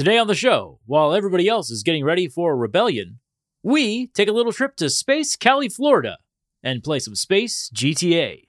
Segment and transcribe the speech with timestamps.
[0.00, 3.18] Today on the show, while everybody else is getting ready for a rebellion,
[3.62, 6.16] we take a little trip to Space Cali, Florida,
[6.62, 8.44] and play some Space GTA.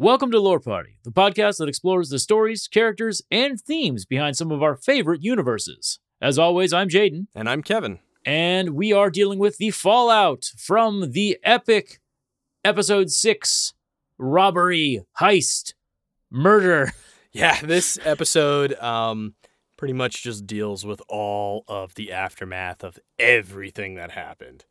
[0.00, 4.50] Welcome to Lore Party, the podcast that explores the stories, characters, and themes behind some
[4.50, 5.98] of our favorite universes.
[6.22, 7.98] As always, I'm Jaden, And I'm Kevin.
[8.24, 12.00] and we are dealing with the fallout from the epic
[12.64, 13.74] episode 6
[14.16, 15.74] robbery, heist,
[16.30, 16.92] murder.
[17.32, 19.34] Yeah, this episode um,
[19.76, 24.64] pretty much just deals with all of the aftermath of everything that happened.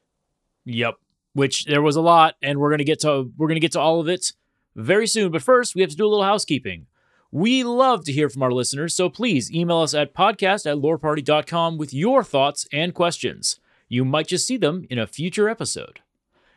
[0.66, 0.96] Yep.
[1.32, 4.02] Which there was a lot, and we're gonna get to we're gonna get to all
[4.02, 4.34] of it
[4.80, 5.32] very soon.
[5.32, 6.88] But first, we have to do a little housekeeping.
[7.32, 11.78] We love to hear from our listeners, so please email us at podcast at loreparty.com
[11.78, 13.60] with your thoughts and questions.
[13.88, 16.00] You might just see them in a future episode.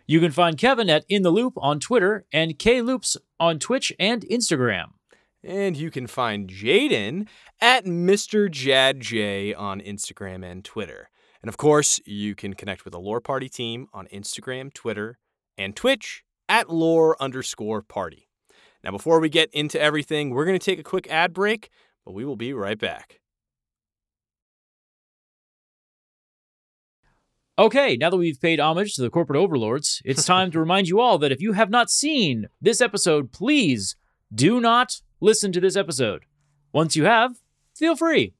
[0.06, 3.92] You can find Kevin at In the Loop on Twitter and K Loops on Twitch
[3.98, 4.92] and Instagram.
[5.44, 7.26] And you can find Jaden
[7.60, 8.50] at Mr.
[8.50, 11.10] Jad J on Instagram and Twitter.
[11.42, 15.18] And of course, you can connect with the Lore Party team on Instagram, Twitter,
[15.58, 18.28] and Twitch at lore underscore party.
[18.84, 21.70] Now, before we get into everything, we're going to take a quick ad break,
[22.04, 23.20] but we will be right back.
[27.58, 31.00] Okay, now that we've paid homage to the corporate overlords, it's time to remind you
[31.00, 33.96] all that if you have not seen this episode, please
[34.34, 36.24] do not listen to this episode.
[36.70, 37.36] Once you have,
[37.74, 38.34] feel free.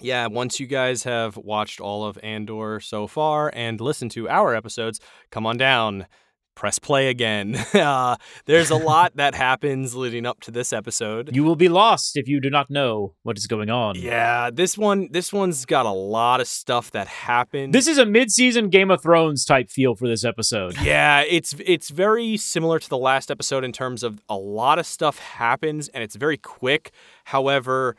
[0.00, 4.52] Yeah, once you guys have watched all of Andor so far and listened to our
[4.52, 4.98] episodes,
[5.30, 6.06] come on down.
[6.54, 7.56] Press play again.
[7.74, 11.34] Uh, there's a lot that happens leading up to this episode.
[11.34, 13.96] You will be lost if you do not know what is going on.
[13.96, 17.72] Yeah, this one this one's got a lot of stuff that happened.
[17.72, 20.80] This is a mid-season Game of Thrones type feel for this episode.
[20.82, 24.86] yeah, it's it's very similar to the last episode in terms of a lot of
[24.86, 26.92] stuff happens and it's very quick.
[27.24, 27.96] However,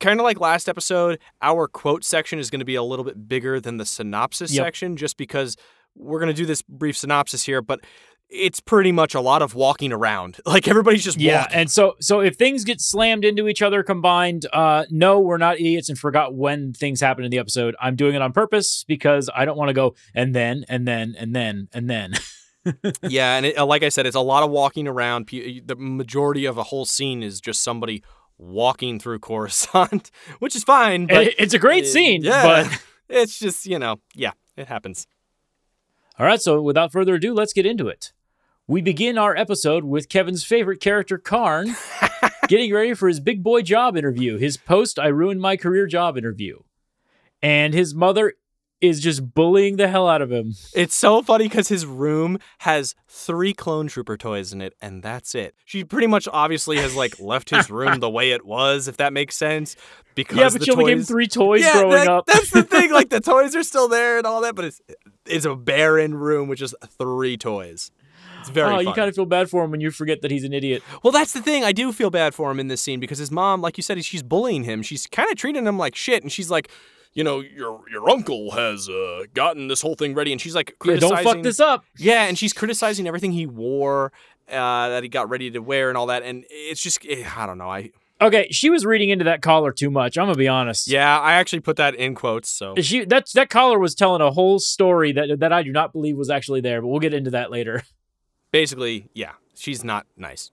[0.00, 3.28] kind of like last episode, our quote section is going to be a little bit
[3.28, 4.64] bigger than the synopsis Yep.
[4.64, 5.56] section just because
[5.96, 7.80] we're going to do this brief synopsis here, but
[8.28, 10.38] it's pretty much a lot of walking around.
[10.46, 11.56] Like everybody's just Yeah, walking.
[11.56, 15.56] and so so if things get slammed into each other combined, uh no, we're not
[15.60, 17.76] idiots and forgot when things happen in the episode.
[17.80, 21.14] I'm doing it on purpose because I don't want to go and then and then
[21.18, 22.14] and then and then.
[23.02, 25.28] yeah, and it, uh, like I said, it's a lot of walking around.
[25.28, 28.02] The majority of a whole scene is just somebody
[28.38, 31.06] walking through Coruscant, which is fine.
[31.06, 34.66] But It- it's a great uh, scene, Yeah, but it's just you know, yeah, it
[34.66, 35.06] happens.
[36.18, 38.12] All right, so without further ado, let's get into it.
[38.66, 41.76] We begin our episode with Kevin's favorite character, Karn,
[42.48, 46.16] getting ready for his big boy job interview, his post I ruined my career job
[46.16, 46.60] interview.
[47.42, 48.32] And his mother
[48.80, 50.54] is just bullying the hell out of him.
[50.74, 55.34] It's so funny because his room has three clone trooper toys in it, and that's
[55.34, 55.54] it.
[55.64, 59.12] She pretty much obviously has like left his room the way it was, if that
[59.12, 59.76] makes sense.
[60.14, 62.26] Because yeah, but she only gave three toys yeah, growing that- up.
[62.26, 62.92] That's the thing.
[62.92, 64.80] Like the toys are still there and all that, but it's
[65.26, 67.90] it's a barren room with just three toys.
[68.40, 68.74] It's very.
[68.74, 70.82] oh, you kind of feel bad for him when you forget that he's an idiot.
[71.02, 71.64] Well, that's the thing.
[71.64, 74.02] I do feel bad for him in this scene because his mom, like you said,
[74.04, 74.82] she's bullying him.
[74.82, 76.70] She's kind of treating him like shit, and she's like,
[77.16, 80.76] you know, your your uncle has uh, gotten this whole thing ready, and she's like
[80.84, 81.84] Yeah, don't fuck this up.
[81.96, 84.12] Yeah, and she's criticizing everything he wore,
[84.50, 86.22] uh, that he got ready to wear, and all that.
[86.22, 87.70] And it's just, eh, I don't know.
[87.70, 87.90] I
[88.20, 90.18] Okay, she was reading into that collar too much.
[90.18, 90.88] I'm gonna be honest.
[90.88, 92.50] yeah, I actually put that in quotes.
[92.50, 95.94] So She that that collar was telling a whole story that that I do not
[95.94, 97.82] believe was actually there, but we'll get into that later.
[98.52, 100.50] basically, yeah, she's not nice.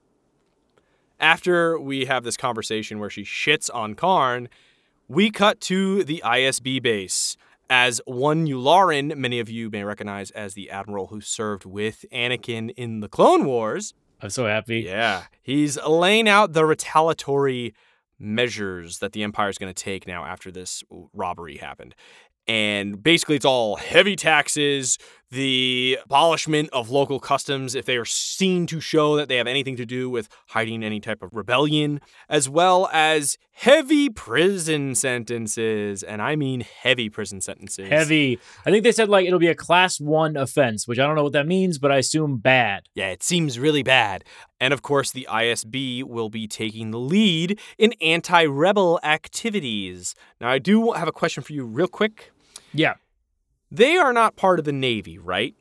[1.20, 4.48] After we have this conversation where she shits on Karn,
[5.08, 7.36] we cut to the ISB base
[7.70, 12.70] as one Yularen, many of you may recognize as the admiral who served with Anakin
[12.76, 13.94] in the Clone Wars.
[14.20, 14.80] I'm so happy.
[14.80, 17.74] Yeah, he's laying out the retaliatory
[18.18, 20.82] measures that the Empire is going to take now after this
[21.12, 21.94] robbery happened.
[22.46, 24.98] And basically, it's all heavy taxes,
[25.34, 29.76] the abolishment of local customs if they are seen to show that they have anything
[29.76, 36.02] to do with hiding any type of rebellion, as well as heavy prison sentences.
[36.02, 37.88] And I mean heavy prison sentences.
[37.88, 38.38] Heavy.
[38.64, 41.24] I think they said like it'll be a class one offense, which I don't know
[41.24, 42.84] what that means, but I assume bad.
[42.94, 44.24] Yeah, it seems really bad.
[44.60, 50.14] And of course, the ISB will be taking the lead in anti rebel activities.
[50.40, 52.32] Now, I do have a question for you, real quick.
[52.72, 52.94] Yeah.
[53.70, 55.54] They are not part of the Navy, right?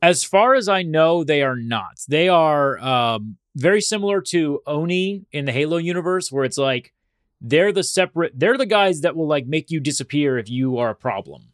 [0.00, 2.00] As far as I know, they are not.
[2.08, 6.92] They are um, very similar to Oni in the Halo universe, where it's like
[7.40, 8.32] they're the separate.
[8.38, 11.48] They're the guys that will like make you disappear if you are a problem.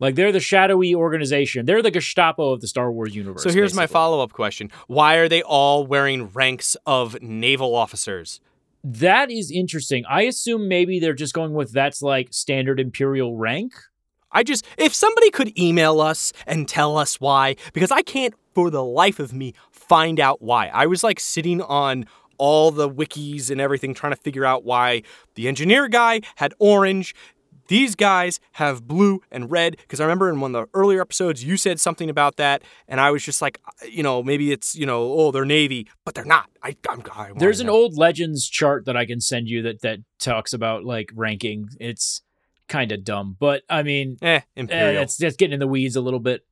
[0.00, 1.66] Like they're the shadowy organization.
[1.66, 3.42] They're the Gestapo of the Star Wars universe.
[3.42, 8.40] So here's my follow up question Why are they all wearing ranks of naval officers?
[8.82, 10.04] That is interesting.
[10.08, 13.72] I assume maybe they're just going with that's like standard imperial rank.
[14.34, 18.70] I just, if somebody could email us and tell us why, because I can't for
[18.70, 20.68] the life of me find out why.
[20.68, 22.06] I was like sitting on
[22.38, 25.02] all the wikis and everything trying to figure out why
[25.34, 27.14] the engineer guy had orange.
[27.68, 31.44] These guys have blue and red because I remember in one of the earlier episodes
[31.44, 34.74] you said something about that, and I was just like, uh, you know, maybe it's
[34.74, 36.50] you know, oh, they're navy, but they're not.
[36.62, 37.72] I, I'm, I There's an know.
[37.72, 41.68] old legends chart that I can send you that that talks about like ranking.
[41.80, 42.20] It's
[42.68, 44.94] kind of dumb, but I mean, eh eh, imperial.
[44.94, 46.44] that's that's getting in the weeds a little bit.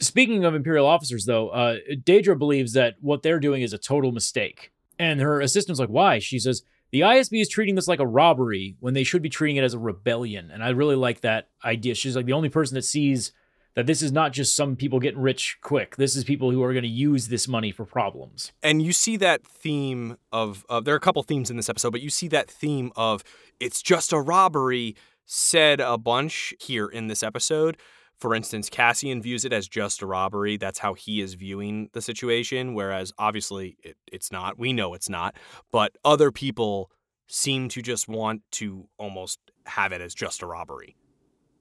[0.00, 4.12] Speaking of imperial officers, though, uh, Dedra believes that what they're doing is a total
[4.12, 6.62] mistake, and her assistant's like, "Why?" She says,
[6.92, 9.74] "The ISB is treating this like a robbery when they should be treating it as
[9.74, 11.94] a rebellion." And I really like that idea.
[11.94, 13.32] She's like the only person that sees
[13.78, 15.94] that this is not just some people getting rich quick.
[15.94, 18.50] This is people who are going to use this money for problems.
[18.60, 22.00] and you see that theme of, there are a couple themes in this episode, but
[22.00, 23.22] you see that theme of
[23.60, 24.96] it's just a robbery
[25.26, 27.76] said a bunch here in this episode.
[28.18, 30.56] For instance, Cassian views it as just a robbery.
[30.56, 34.58] That's how he is viewing the situation, whereas obviously it, it's not.
[34.58, 35.36] We know it's not,
[35.70, 36.90] but other people
[37.28, 40.96] seem to just want to almost have it as just a robbery.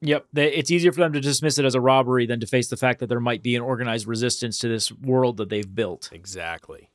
[0.02, 2.78] Yep, it's easier for them to dismiss it as a robbery than to face the
[2.78, 6.10] fact that there might be an organized resistance to this world that they've built.
[6.12, 6.90] Exactly.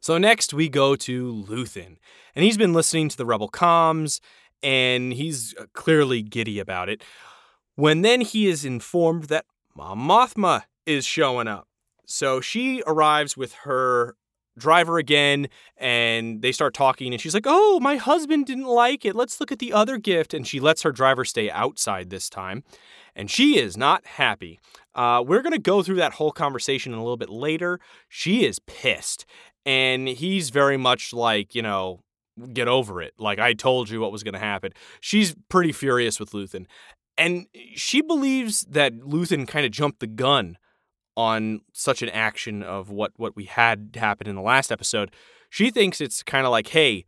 [0.00, 1.96] So next we go to Luthen,
[2.34, 4.20] and he's been listening to the Rebel comms,
[4.62, 7.02] and he's uh, clearly giddy about it.
[7.76, 11.68] When then he is informed that Mon Mothma is showing up.
[12.04, 14.16] So she arrives with her
[14.58, 19.14] driver again, and they start talking, and she's like, Oh, my husband didn't like it.
[19.14, 20.34] Let's look at the other gift.
[20.34, 22.64] And she lets her driver stay outside this time,
[23.14, 24.58] and she is not happy.
[24.94, 27.80] Uh, we're going to go through that whole conversation a little bit later.
[28.08, 29.24] She is pissed,
[29.64, 32.00] and he's very much like, you know,
[32.52, 33.14] get over it.
[33.18, 34.72] Like, I told you what was going to happen.
[35.00, 36.66] She's pretty furious with Luthen.
[37.18, 40.56] And she believes that Luthen kind of jumped the gun
[41.16, 45.10] on such an action of what, what we had happen in the last episode.
[45.50, 47.04] She thinks it's kind of like, hey,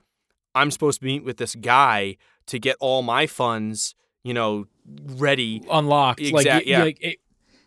[0.55, 2.17] I'm supposed to meet with this guy
[2.47, 5.63] to get all my funds, you know, ready.
[5.71, 6.83] Unlocked, like, Exact- yeah.
[6.85, 7.19] like it,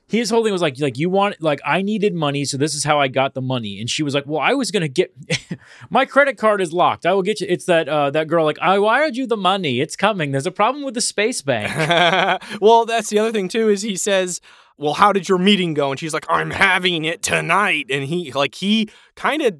[0.09, 2.85] his whole thing was like, like you want, like I needed money, so this is
[2.85, 3.79] how I got the money.
[3.79, 5.13] And she was like, well, I was gonna get,
[5.89, 7.05] my credit card is locked.
[7.05, 7.47] I will get you.
[7.49, 9.81] It's that uh, that girl like, I wired you the money.
[9.81, 10.31] It's coming.
[10.31, 11.73] There's a problem with the space bank.
[12.61, 14.39] well, that's the other thing too is he says,
[14.77, 18.31] "Well, how did your meeting go?" And she's like, "I'm having it tonight." And he
[18.31, 19.55] like he kind of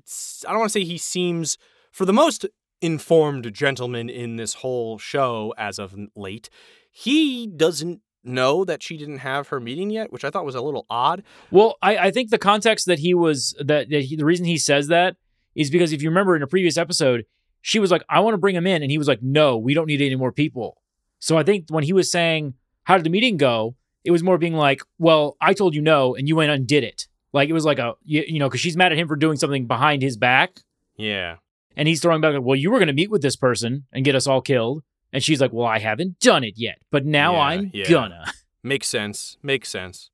[0.47, 1.57] I don't want to say he seems
[1.91, 2.45] for the most
[2.81, 6.49] informed gentleman in this whole show as of late,
[6.91, 10.61] he doesn't know that she didn't have her meeting yet, which I thought was a
[10.61, 11.23] little odd.
[11.49, 14.57] Well, I, I think the context that he was that, that he, the reason he
[14.57, 15.15] says that
[15.55, 17.25] is because if you remember in a previous episode,
[17.61, 19.73] she was like, "I want to bring him in," and he was like, "No, we
[19.73, 20.81] don't need any more people."
[21.19, 22.53] So I think when he was saying,
[22.83, 23.75] "How did the meeting go?"
[24.07, 26.83] It was more being like, "Well, I told you no, and you went and did
[26.83, 29.16] it." Like it was like a you, you know because she's mad at him for
[29.18, 30.61] doing something behind his back,
[30.97, 31.35] Yeah.
[31.76, 34.04] and he's throwing back, like, "Well, you were going to meet with this person and
[34.06, 34.81] get us all killed,"
[35.14, 37.90] and she's like, "Well, I haven't done it yet, but now Yeah, I'm yeah.
[37.90, 38.26] gonna."
[38.64, 39.37] Makes sense.
[39.44, 40.09] Makes sense.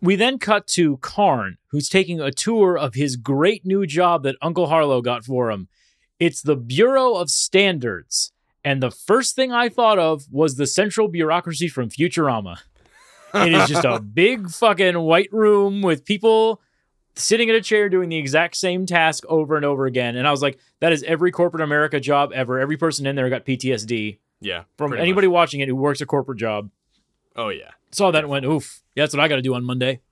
[0.00, 4.36] We then cut to Karn, who's taking a tour of his great new job that
[4.42, 5.68] Uncle Harlow got for him.
[6.20, 8.30] It's the Bureau of Standards.
[8.62, 12.58] And the first thing I thought of was the central bureaucracy from Futurama.
[13.34, 16.60] It is just a big fucking white room with people
[17.16, 20.16] sitting in a chair doing the exact same task over and over again.
[20.16, 22.58] And I was like, that is every corporate America job ever.
[22.58, 24.64] Every person in there got PTSD Yeah.
[24.78, 25.32] from anybody much.
[25.34, 26.70] watching it who works a corporate job.
[27.36, 27.70] Oh yeah.
[27.92, 30.00] Saw that and went, oof, yeah, that's what I got to do on Monday.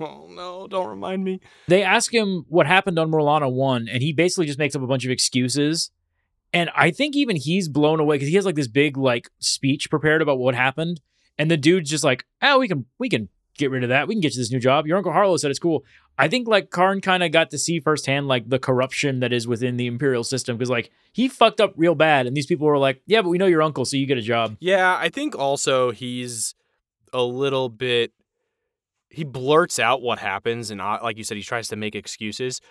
[0.00, 0.66] Oh no!
[0.66, 1.38] Don't remind me.
[1.68, 4.86] they ask him what happened on Morlana 1, and he basically just makes up a
[4.86, 5.92] bunch of excuses.
[6.52, 9.90] And I think even he's blown away because he has like this big like speech
[9.90, 11.00] prepared about what happened.
[11.38, 14.08] And the dude's just like, oh, we can we can get rid of that.
[14.08, 14.86] We can get you this new job.
[14.86, 15.84] Your Uncle Harlow said it's cool.
[16.18, 19.46] I think like Karn kind of got to see firsthand like the corruption that is
[19.46, 22.26] within the Imperial system because like he fucked up real bad.
[22.26, 24.22] And these people were like, yeah, but we know your uncle, so you get a
[24.22, 24.56] job.
[24.60, 26.54] Yeah, I think also he's
[27.12, 28.12] a little bit.
[29.08, 32.62] He blurts out what happens, and uh, like you said, he tries to make excuses.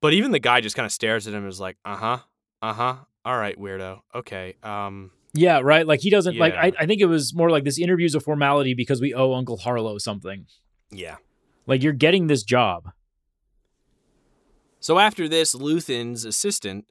[0.00, 2.18] But even the guy just kind of stares at him, and is like, "Uh huh,
[2.62, 5.86] uh huh, all right, weirdo, okay." Um, Yeah, right.
[5.86, 6.54] Like he doesn't like.
[6.54, 9.56] I, I think it was more like this interview's a formality because we owe Uncle
[9.56, 10.46] Harlow something.
[10.90, 11.16] Yeah.
[11.66, 12.90] Like you're getting this job.
[14.80, 16.86] So after this, Luthen's assistant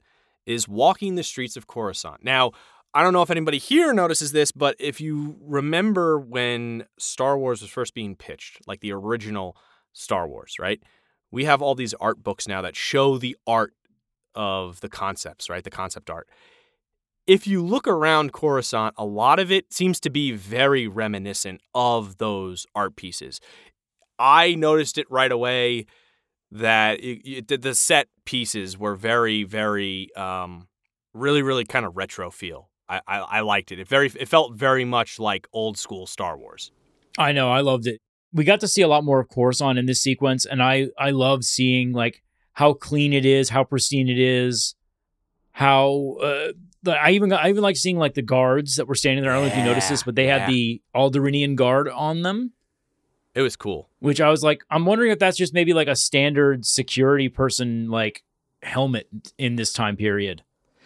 [0.45, 2.23] is walking the streets of Coruscant.
[2.23, 2.51] Now,
[2.93, 7.61] I don't know if anybody here notices this, but if you remember when Star Wars
[7.61, 9.57] was first being pitched, like the original
[9.93, 10.81] Star Wars, right?
[11.31, 13.73] We have all these art books now that show the art
[14.33, 15.63] of the concepts, right?
[15.63, 16.27] The concept art.
[17.29, 22.17] If you look around Coruscant, a lot of it seems to be very reminiscent of
[22.17, 23.39] those art pieces.
[24.17, 25.85] I noticed it right away
[26.49, 30.69] that it, it, the set pieces were very, very, um,
[31.13, 32.71] really, really kind of retro feel.
[32.89, 33.77] I, I, I liked it.
[33.77, 36.71] It very, it felt very much like old school Star Wars.
[37.19, 38.01] I know, I loved it.
[38.33, 41.11] We got to see a lot more of Coruscant in this sequence, and I, I
[41.11, 44.73] love seeing like how clean it is, how pristine it is,
[45.51, 46.53] how uh,
[46.87, 49.31] I even got, I even like seeing like the guards that were standing there.
[49.31, 52.21] I don't know if you noticed this, but they Yeah, had the Alderaanian guard on
[52.21, 52.53] them,
[53.35, 53.89] It was cool.
[53.99, 57.89] which I was like, I'm wondering if that's just maybe like a standard security person
[57.89, 58.23] like
[58.63, 59.07] helmet
[59.37, 60.43] in this time period.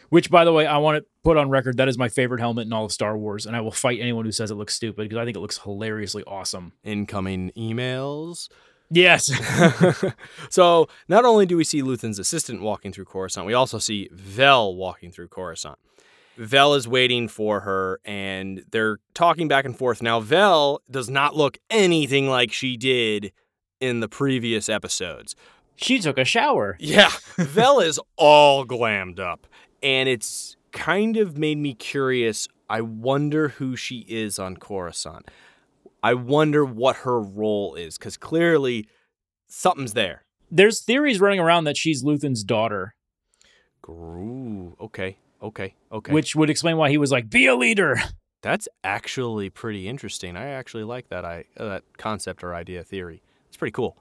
[0.10, 2.68] Which, by the way, I want to put on record that is my favorite helmet
[2.68, 5.10] in all of Star Wars, and I will fight anyone who says it looks stupid
[5.10, 6.74] because I think it looks hilariously awesome.
[6.84, 8.48] Incoming emails.
[8.90, 9.32] Yes.
[10.50, 14.76] so not only do we see Luthen's assistant walking through Coruscant, we also see Vel
[14.76, 15.78] walking through Coruscant.
[16.38, 20.02] Vel is waiting for her, and they're talking back and forth.
[20.02, 23.32] Now, Vel does not look anything like she did
[23.80, 25.36] in the previous episodes.
[25.76, 26.78] she took a shower.
[26.80, 29.46] Yeah, Vel is all glammed up,
[29.82, 32.48] and it's kind of made me curious.
[32.70, 35.30] I wonder who she is on Coruscant.
[36.04, 38.88] I wonder what her role is, because clearly
[39.48, 40.26] something's there.
[40.52, 42.94] There's theories running around that she's Luthen's daughter,
[43.90, 46.12] Ooh, okay, okay, okay.
[46.12, 47.96] which would explain why he was like, "Be a leader."
[48.42, 50.36] that's actually pretty interesting.
[50.36, 53.24] I actually like that I uh, that concept or idea theory.
[53.48, 53.98] It's pretty cool.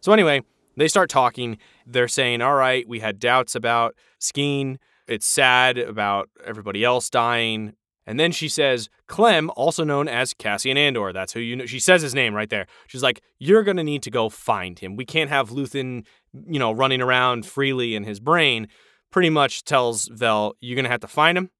[0.00, 0.42] So anyway,
[0.76, 1.58] they start talking.
[1.86, 4.76] They're saying, "All right, we had doubts about Skeen.
[5.08, 7.72] It's sad about everybody else dying."
[8.06, 11.12] And then she says, "Clem, also known as Cassian Andor.
[11.12, 12.66] That's who you know." She says his name right there.
[12.86, 14.96] She's like, "You're gonna need to go find him.
[14.96, 18.68] We can't have Luthen, you know, running around freely in his brain."
[19.10, 21.50] Pretty much tells Vel, "You're gonna have to find him,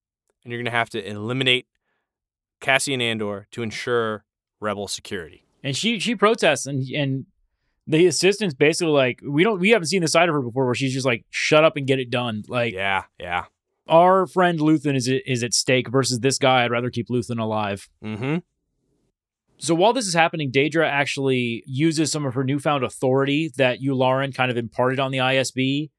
[0.45, 1.67] and you're gonna have to eliminate
[2.61, 4.25] Cassian Andor to ensure
[4.61, 5.45] rebel security.
[5.63, 7.27] And she she protests, and and
[7.87, 10.75] the assistant's basically like, "We don't, we haven't seen the side of her before, where
[10.75, 13.45] she's just like, shut up and get it done." Like Yeah, yeah.
[13.89, 16.65] Our friend Luthen is is at stake versus this guy.
[16.65, 17.89] I'd rather keep Luthen alive.
[18.03, 18.39] Mm-hmm.
[19.59, 24.35] So while this is happening, Dedra actually uses some of her newfound authority that Yularen
[24.35, 25.91] kind of imparted on the ISB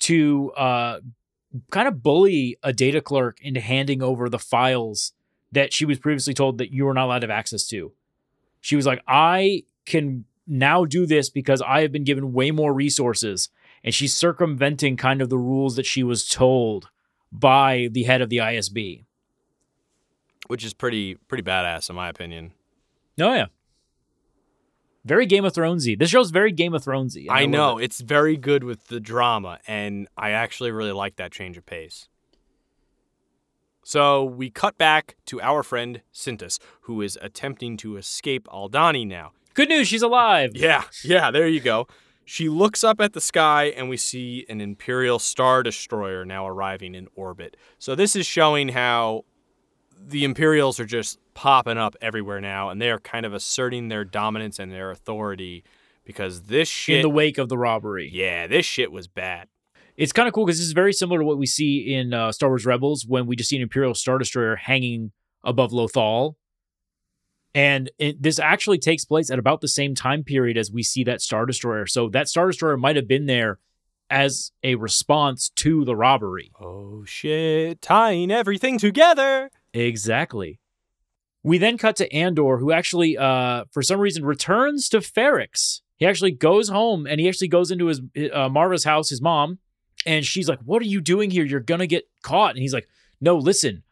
[0.00, 1.00] to uh,
[1.70, 5.12] kind of bully a data clerk into handing over the files
[5.52, 7.92] that she was previously told that you were not allowed to have access to.
[8.60, 12.72] She was like, I can now do this because I have been given way more
[12.72, 13.48] resources.
[13.82, 16.88] And she's circumventing kind of the rules that she was told
[17.32, 19.04] by the head of the ISB.
[20.46, 22.52] Which is pretty pretty badass in my opinion.
[23.20, 23.46] Oh yeah.
[25.04, 25.98] Very Game of Thronesy.
[25.98, 27.22] This show's very Game of Thronesy.
[27.22, 27.84] and I know it.
[27.84, 32.08] it's very good with the drama, and I actually really like that change of pace.
[33.82, 39.32] So we cut back to our friend Sintus, who is attempting to escape Aldhani now.
[39.54, 40.52] Good news, she's alive.
[40.54, 41.86] Yeah, yeah, there you go.
[42.30, 46.94] She looks up at the sky and we see an Imperial Star Destroyer now arriving
[46.94, 47.56] in orbit.
[47.80, 49.24] So this is showing how
[50.00, 54.04] the Imperials are just popping up everywhere now and they are kind of asserting their
[54.04, 55.64] dominance and their authority
[56.04, 58.08] because this shit In the wake of the robbery.
[58.12, 59.48] Yeah, this shit was bad.
[59.96, 62.30] It's kind of cool because this is very similar to what we see in uh,
[62.30, 65.10] Star Wars Rebels when we just see an Imperial Star Destroyer hanging
[65.42, 66.36] above Lothal.
[67.54, 71.02] And it, this actually takes place at about the same time period as we see
[71.04, 71.86] that Star Destroyer.
[71.86, 73.58] So that Star Destroyer might have been there
[74.08, 76.50] as a response to the robbery.
[76.60, 79.50] Oh shit, tying everything together.
[79.72, 80.58] Exactly.
[81.42, 85.80] We then cut to Andor, who actually, uh, for some reason, returns to Ferrix.
[85.96, 88.00] He actually goes home and he actually goes into his
[88.32, 89.58] uh, Marva's house, his mom,
[90.04, 91.44] and she's like, "What are you doing here?
[91.44, 92.88] You're gonna get caught." And he's like,
[93.20, 93.82] "No, listen,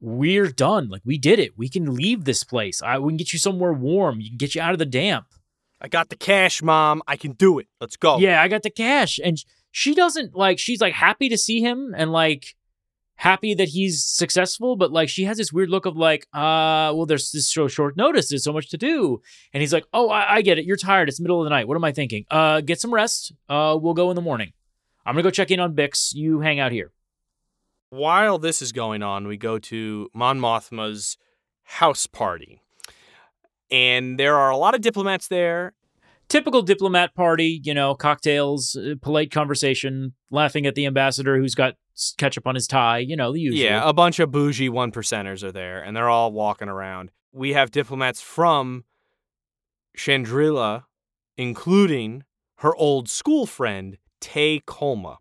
[0.00, 0.88] we're done.
[0.88, 1.58] Like we did it.
[1.58, 2.82] We can leave this place.
[2.82, 4.20] I we can get you somewhere warm.
[4.20, 5.26] You can get you out of the damp."
[5.80, 7.02] I got the cash, mom.
[7.06, 7.66] I can do it.
[7.80, 8.18] Let's go.
[8.18, 9.18] Yeah, I got the cash.
[9.22, 12.54] And she doesn't like, she's like happy to see him and like
[13.16, 17.06] happy that he's successful, but like she has this weird look of like, uh, well,
[17.06, 18.28] there's this so short notice.
[18.28, 19.22] There's so much to do.
[19.54, 20.66] And he's like, oh, I, I get it.
[20.66, 21.08] You're tired.
[21.08, 21.66] It's the middle of the night.
[21.66, 22.26] What am I thinking?
[22.30, 23.32] Uh, get some rest.
[23.48, 24.52] Uh, we'll go in the morning.
[25.06, 26.12] I'm going to go check in on Bix.
[26.12, 26.92] You hang out here.
[27.90, 31.16] While this is going on, we go to Mon Mothma's
[31.64, 32.62] house party.
[33.70, 35.74] And there are a lot of diplomats there.
[36.28, 41.74] typical diplomat party, you know, cocktails, uh, polite conversation, laughing at the ambassador who's got
[42.16, 43.60] ketchup on his tie, you know, the usual.
[43.60, 47.10] Yeah, a bunch of bougie one percenters are there, and they're all walking around.
[47.32, 48.84] We have diplomats from
[49.98, 50.84] Chandrila,
[51.36, 52.24] including
[52.58, 55.16] her old school friend, Tay Kolma.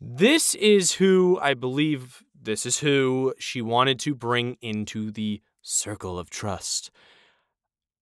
[0.00, 6.18] This is who I believe this is who she wanted to bring into the circle
[6.18, 6.90] of trust.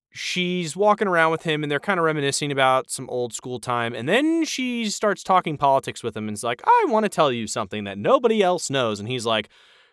[0.09, 3.93] She's walking around with him and they're kind of reminiscing about some old school time.
[3.93, 7.31] And then she starts talking politics with him and is like, I want to tell
[7.31, 8.99] you something that nobody else knows.
[8.99, 9.49] And he's like,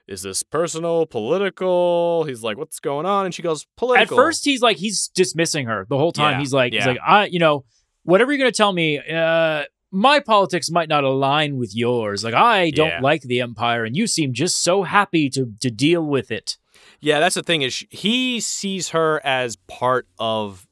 [0.06, 2.25] Is this personal, political?
[2.25, 3.26] He's like, What's going on?
[3.26, 4.16] And she goes, political.
[4.16, 6.34] At first, he's like, he's dismissing her the whole time.
[6.34, 7.64] Yeah, he's like, he's like, I, you know,
[8.04, 12.24] whatever you're going to tell me, uh, my politics might not align with yours.
[12.24, 13.00] Like, I don't Yeah.
[13.00, 16.56] like the empire, and you seem just so happy to to deal with it.
[17.00, 20.66] Yeah, that's the thing is he sees her as part of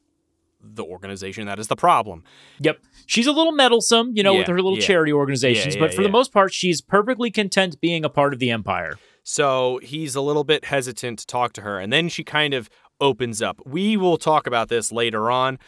[0.62, 1.46] the organization.
[1.46, 2.22] That is the problem.
[2.60, 2.78] Yep.
[3.06, 4.86] She's a little meddlesome, you know, with her little yeah.
[4.86, 8.32] charity organizations, Yeah, but yeah, for the most part, she's perfectly content being a part
[8.32, 8.96] of the empire.
[9.24, 11.78] So he's a little bit hesitant to talk to her.
[11.80, 13.60] And then she kind of opens up.
[13.66, 15.58] We will talk about this later on.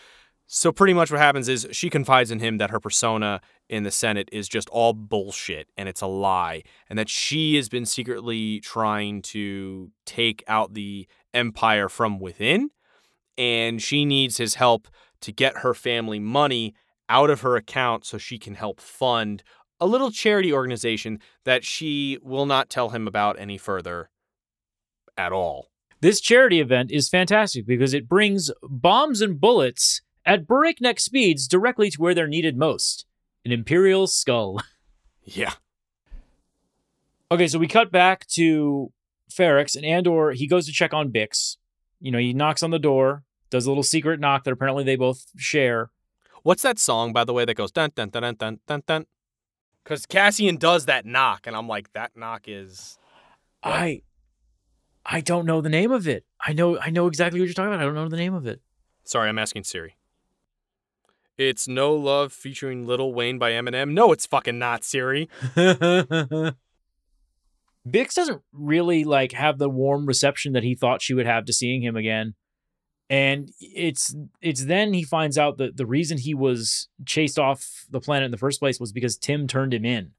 [0.56, 3.90] So pretty much what happens is she confides in him that her persona in the
[3.90, 6.62] Senate is just all bullshit and it's a lie.
[6.88, 12.70] And that she has been secretly trying to take out the empire from within.
[13.37, 14.87] And she needs his help
[15.23, 16.73] to get her family money
[17.08, 19.42] out of her account so she can help fund
[19.80, 24.08] a little charity organization that she will not tell him about any further
[25.18, 25.66] at all.
[26.00, 31.90] This charity event is fantastic because it brings bombs and bullets at breakneck speeds directly
[31.90, 33.07] to where they're needed most
[33.45, 34.61] an Imperial skull.
[35.26, 35.54] Yeah.
[37.31, 38.93] Okay, so we cut back to
[39.31, 40.33] Ferrix and Andor.
[40.33, 41.57] He goes to check on Bix.
[41.99, 44.97] You know, he knocks on the door, does a little secret knock that apparently they
[44.97, 45.90] both share.
[46.43, 49.07] What's that song, by the way, that goes dun dun dun dun dun dun dun?
[49.83, 52.98] Because Cassian does that knock, and I'm like, that knock is.
[53.62, 53.72] What?
[53.72, 54.03] I
[55.07, 56.27] I don't know the name of it.
[56.38, 57.81] I know I know exactly what you're talking about.
[57.81, 58.61] I don't know the name of it.
[59.05, 59.96] Sorry, I'm asking Siri.
[61.37, 63.92] It's No Love featuring Lil Wayne by Eminem.
[63.92, 65.29] No, it's fucking not Siri.
[67.87, 71.53] Bix doesn't really like have the warm reception that he thought she would have to
[71.53, 72.35] seeing him again.
[73.11, 78.01] And it's it's then he finds out that the reason he was chased off the
[78.01, 80.12] planet in the first place was because Tim turned him in.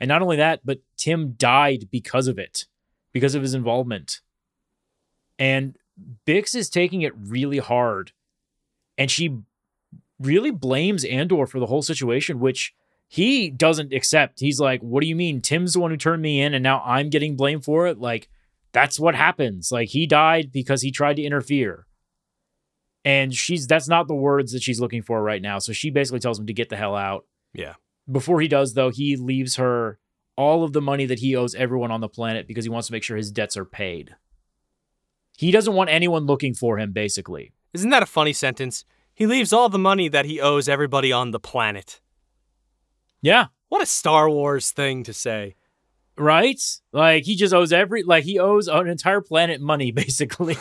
[0.00, 2.66] And not only that, but Tim died because of it,
[3.12, 4.20] because of his involvement.
[5.38, 5.76] And
[6.26, 8.12] Bix is taking it really hard.
[8.98, 9.38] And she
[10.18, 12.74] really blames Andor for the whole situation, which
[13.08, 14.40] he doesn't accept.
[14.40, 15.40] He's like, What do you mean?
[15.40, 17.98] Tim's the one who turned me in, and now I'm getting blamed for it?
[17.98, 18.28] Like,
[18.72, 19.70] that's what happens.
[19.70, 21.86] Like, he died because he tried to interfere.
[23.04, 25.60] And she's that's not the words that she's looking for right now.
[25.60, 27.24] So she basically tells him to get the hell out.
[27.54, 27.74] Yeah.
[28.10, 29.98] Before he does, though, he leaves her
[30.36, 32.92] all of the money that he owes everyone on the planet because he wants to
[32.92, 34.16] make sure his debts are paid.
[35.38, 37.52] He doesn't want anyone looking for him, basically.
[37.72, 38.84] Isn't that a funny sentence?
[39.16, 42.00] He leaves all the money that he owes everybody on the planet.
[43.22, 43.46] Yeah.
[43.70, 45.56] What a Star Wars thing to say.
[46.18, 46.60] Right?
[46.92, 50.54] Like he just owes every like he owes an entire planet money, basically.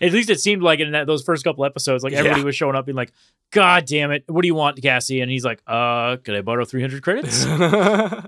[0.00, 2.46] At least it seemed like in that, those first couple episodes, like everybody Yeah.
[2.46, 3.12] was showing up being like,
[3.52, 6.64] "God damn it, what do you want, Cassie?" And he's like, "Uh, could I borrow
[6.64, 7.46] three hundred credits?"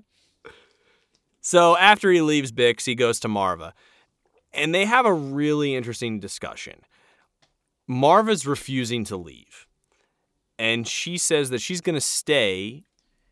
[1.41, 3.75] so after he leaves Bix, he goes to Marva.
[4.53, 6.81] And they have a really interesting discussion.
[7.87, 9.67] Marva's refusing to leave.
[10.59, 12.85] And she says that she's going to stay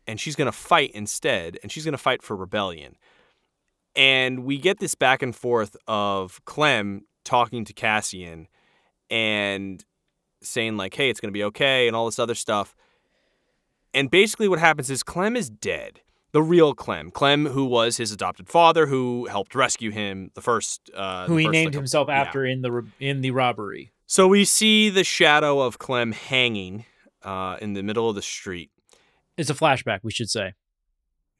[0.07, 1.57] and she's going to fight instead.
[1.63, 2.95] And she's going to fight for rebellion.
[3.95, 8.47] And we get this back and forth of Clem talking to Cassian
[9.09, 9.83] and
[10.41, 12.75] saying, like, hey, it's going to be okay and all this other stuff.
[13.93, 16.01] And basically, what happens is Clem is dead.
[16.33, 17.11] The real Clem.
[17.11, 20.91] Clem, who was his adopted father, who helped rescue him the first.
[20.93, 22.21] Uh, Who the he first, named like, himself yeah.
[22.21, 23.93] after in the in the robbery.
[24.07, 26.85] So we see the shadow of Clem hanging
[27.23, 28.69] uh, in the middle of the street.
[29.35, 30.53] It's a flashback, we should say.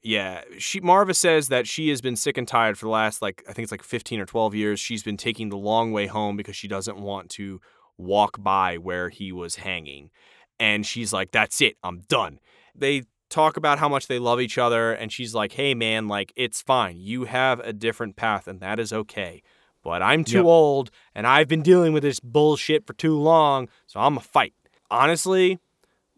[0.02, 3.44] Yeah, she Marva says that she has been sick and tired for the last like
[3.50, 4.80] I think it's like 15 or 12 years.
[4.80, 7.60] She's been taking the long way home because she doesn't want to
[7.98, 10.12] walk by where he was hanging.
[10.60, 11.78] And she's like, "That's it.
[11.84, 12.40] I'm done."
[12.76, 16.32] They talk about how much they love each other and she's like, "Hey man, like
[16.36, 17.00] it's fine.
[17.00, 19.42] You have a different path and that is okay.
[19.86, 20.46] But I'm too Yep.
[20.46, 24.54] old and I've been dealing with this bullshit for too long, so I'm a fight."
[24.92, 25.60] Honestly,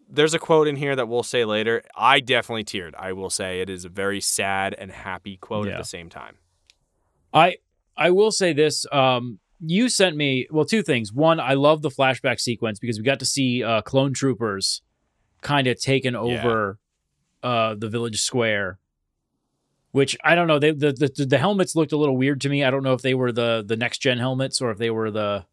[0.08, 1.82] there's a quote in here that we'll say later.
[1.94, 2.94] I definitely teared.
[2.98, 5.74] I will say it is a very sad and happy quote Yeah.
[5.74, 6.36] at the same time.
[7.32, 7.56] I
[7.96, 8.86] I will say this.
[8.90, 11.12] Um, you sent me well two things.
[11.12, 14.80] One, I love the flashback sequence because we got to see uh, clone troopers
[15.42, 16.78] kind of taking over
[17.42, 18.78] uh, the village square.
[19.98, 20.58] Which I don't know.
[20.58, 22.62] They, the, the the helmets looked a little weird to me.
[22.62, 25.10] I don't know if they were the the next gen helmets or if they were
[25.10, 25.44] the.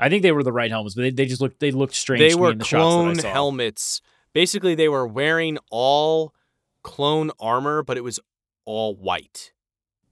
[0.00, 2.20] I think they were the right helmets, but they, they just looked they looked strange.
[2.20, 4.00] They to me were in the shots that I clone helmets.
[4.32, 6.34] Basically, they were wearing all
[6.82, 8.18] clone armor, but it was
[8.64, 9.52] all white.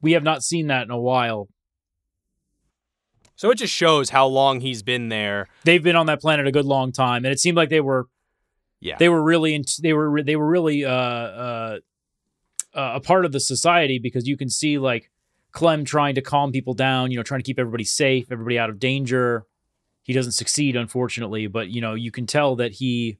[0.02, 1.48] We have not seen that in a while.
[3.36, 5.48] So it just shows how long he's been there.
[5.64, 8.06] They've been on that planet a good long time, and it seemed like they were
[8.80, 8.96] Yeah.
[8.98, 11.78] they were really in, they were they were really uh, uh,
[12.76, 15.10] uh, a part of the society because you can see like
[15.52, 18.68] Clem trying to calm people down, you know, trying to keep everybody safe, everybody out
[18.68, 19.46] of danger.
[20.02, 23.18] He doesn't succeed, unfortunately, but you know you can tell that he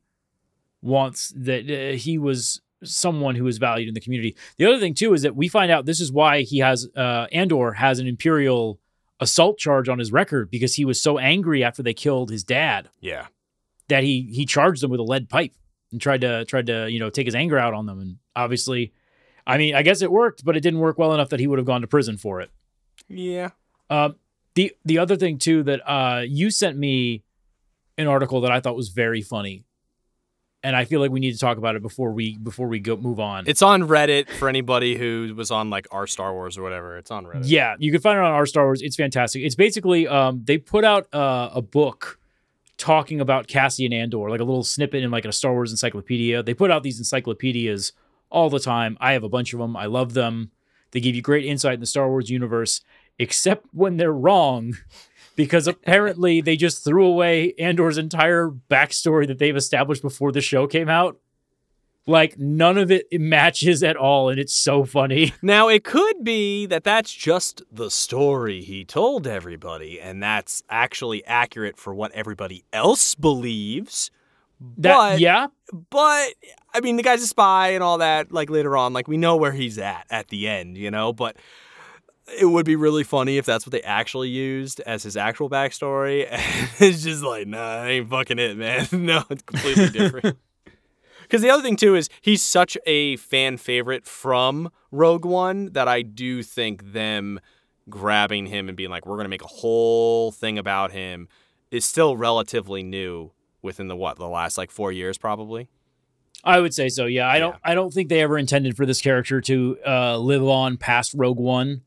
[0.83, 4.37] wants that uh, he was someone who is valued in the community.
[4.59, 7.27] The other thing too is that we find out this is why he has uh,
[7.33, 8.79] Andor has an imperial
[9.19, 12.90] assault charge on his record because he was so angry after they killed his dad
[13.01, 13.27] yeah.
[13.88, 15.55] that he he charged them with a lead pipe
[15.90, 18.92] and tried to tried to you know take his anger out on them and obviously
[19.47, 21.59] i mean i guess it worked but it didn't work well enough that he would
[21.59, 22.51] have gone to prison for it
[23.09, 23.51] Yeah.
[23.91, 24.17] um
[24.55, 27.23] the the other thing too that uh you sent me
[27.99, 29.65] an article that i thought was very funny
[30.63, 32.97] and i feel like we need to talk about it before we before we go
[32.97, 36.63] move on It's on Reddit for anybody who was on like our Star Wars or
[36.63, 36.97] whatever.
[36.99, 37.43] It's on Reddit.
[37.45, 38.83] Yeah, you can find it on our Star Wars.
[38.83, 39.43] It's fantastic.
[39.43, 42.19] It's basically um, they put out uh, a book
[42.79, 46.43] talking about Cassian Andor, like a little snippet in like a Star Wars encyclopedia.
[46.43, 47.93] They put out these encyclopedias
[48.37, 48.99] all the time.
[49.01, 49.79] I have a bunch of them.
[49.79, 50.51] I love them.
[50.90, 52.83] They give you great insight in the Star Wars universe,
[53.18, 54.77] except when they're wrong.
[55.35, 60.66] Because apparently they just threw away Andor's entire backstory that they've established before the show
[60.66, 61.18] came out.
[62.07, 65.35] Like none of it matches at all, and it's so funny.
[65.42, 71.22] Now, it could be that that's just the story he told everybody, and that's actually
[71.27, 74.11] accurate for what everybody else believes.
[74.79, 75.49] That But- yeah,
[75.90, 76.33] But,
[76.75, 79.37] I mean, the guy's a spy and all that, like later on, like we know
[79.37, 81.12] where he's at at the end, you know?
[81.12, 81.37] But
[82.40, 86.27] it would be really funny if that's what they actually used as his actual backstory.
[86.31, 86.42] And
[86.81, 88.87] it's just like, nah, that ain't fucking it, man.
[88.92, 90.37] no, it's completely different.
[91.23, 95.88] Because the other thing too is he's such a fan favorite from Rogue One that
[95.88, 97.40] I do think them
[97.90, 101.27] grabbing him and being like, we're gonna make a whole thing about him
[101.73, 105.69] is still relatively new within the what the last like four years probably.
[106.45, 107.07] I would say so.
[107.07, 107.55] Yeah, I don't.
[107.55, 107.71] Yeah.
[107.71, 111.38] I don't think they ever intended for this character to uh, live on past Rogue
[111.38, 111.83] One.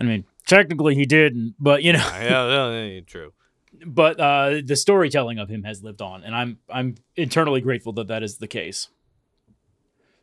[0.00, 3.32] I mean, technically he didn't, but you know, yeah, yeah, yeah, true.
[3.86, 8.08] but uh, the storytelling of him has lived on, and I'm I'm internally grateful that
[8.08, 8.88] that is the case.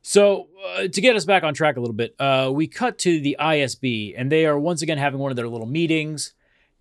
[0.02, 3.20] So uh, to get us back on track a little bit, uh, we cut to
[3.20, 6.34] the ISB, and they are once again having one of their little meetings,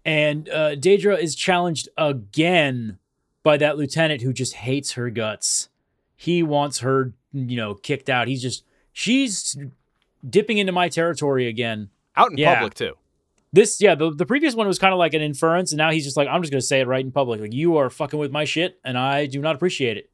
[0.05, 2.99] and uh, Dedra is challenged again
[3.43, 5.69] by that lieutenant who just hates her guts.
[6.17, 8.29] He wants her, you know, kicked out.
[8.29, 9.57] He's just she's
[10.29, 11.89] dipping into my territory again.
[12.17, 12.55] Out in Yeah.
[12.55, 12.95] public too.
[13.53, 16.05] This, yeah, the, the previous one was kind of like an inference, and now he's
[16.05, 17.41] just like, I'm just gonna say it right in public.
[17.41, 20.09] Like, you are fucking with my shit, and I do not appreciate it.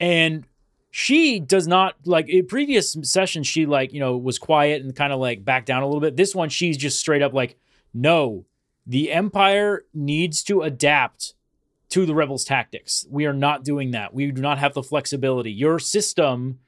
[0.00, 0.44] And
[0.90, 5.12] she does not like in previous sessions, she like, you know, was quiet and kind
[5.12, 6.16] of like backed down a little bit.
[6.16, 7.56] This one, she's just straight up like,
[7.92, 8.46] no,
[8.86, 11.34] the Empire needs to adapt
[11.90, 13.06] to the rebels' tactics.
[13.10, 14.12] We are not doing that.
[14.12, 15.52] We do not have the flexibility.
[15.52, 16.58] Your system,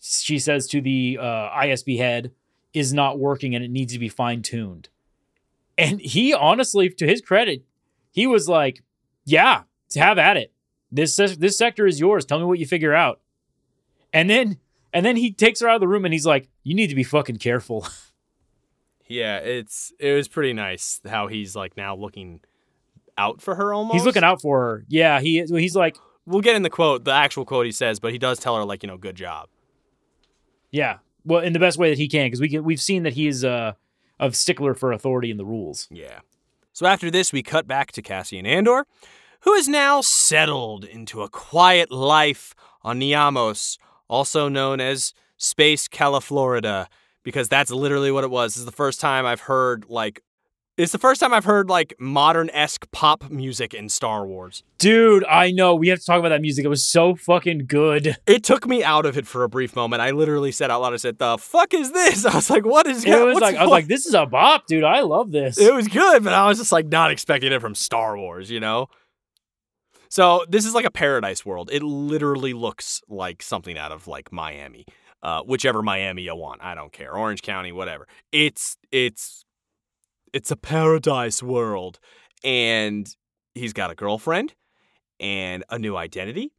[0.00, 2.32] she says to the uh, ISB head,
[2.72, 4.88] is not working and it needs to be fine tuned.
[5.76, 7.64] And he honestly, to his credit,
[8.10, 8.82] he was like,
[9.24, 9.62] "Yeah,
[9.96, 10.52] have at it.
[10.90, 12.24] This this sector is yours.
[12.24, 13.20] Tell me what you figure out."
[14.12, 14.58] And then
[14.92, 16.94] and then he takes her out of the room and he's like, "You need to
[16.94, 17.86] be fucking careful."
[19.06, 22.40] Yeah, it's it was pretty nice how he's like now looking
[23.18, 23.94] out for her almost.
[23.94, 24.84] He's looking out for her.
[24.88, 25.50] Yeah, he is.
[25.50, 25.96] He's like,
[26.26, 28.64] We'll get in the quote, the actual quote he says, but he does tell her
[28.64, 29.48] like, you know, good job.
[30.70, 33.12] yeah, well, in the best way that he can because we can, we've seen that
[33.12, 33.72] he's uh,
[34.18, 35.86] a stickler for authority and the rules.
[35.90, 36.20] Yeah.
[36.72, 38.86] So after this, we cut back to Cassian Andor,
[39.40, 46.86] who is now settled into a quiet life on Niamos, also known as Space Califlorida,
[47.22, 48.54] because that's literally what it was.
[48.54, 50.22] This is the first time I've heard like
[50.76, 54.64] it's the first time I've heard like modern esque pop music in Star Wars.
[54.78, 56.64] Dude, I know we have to talk about that music.
[56.64, 58.16] It was so fucking good.
[58.26, 60.02] It took me out of it for a brief moment.
[60.02, 62.86] I literally said out loud, I said, "The fuck is this?" I was like, "What
[62.86, 64.84] is?" It was like I was like, this is a bop, dude.
[64.84, 65.58] I love this.
[65.58, 68.60] It was good, but I was just like not expecting it from Star Wars, you
[68.60, 68.88] know?
[70.08, 71.70] So this is like a paradise world.
[71.72, 74.86] It literally looks like something out of like Miami.
[75.22, 76.62] Uh, whichever Miami you want.
[76.62, 77.16] I don't care.
[77.16, 78.06] Orange County, whatever.
[78.30, 79.43] It's it's
[80.34, 81.98] it's a paradise world.
[82.42, 83.08] And
[83.54, 84.54] he's got a girlfriend
[85.20, 86.52] and a new identity.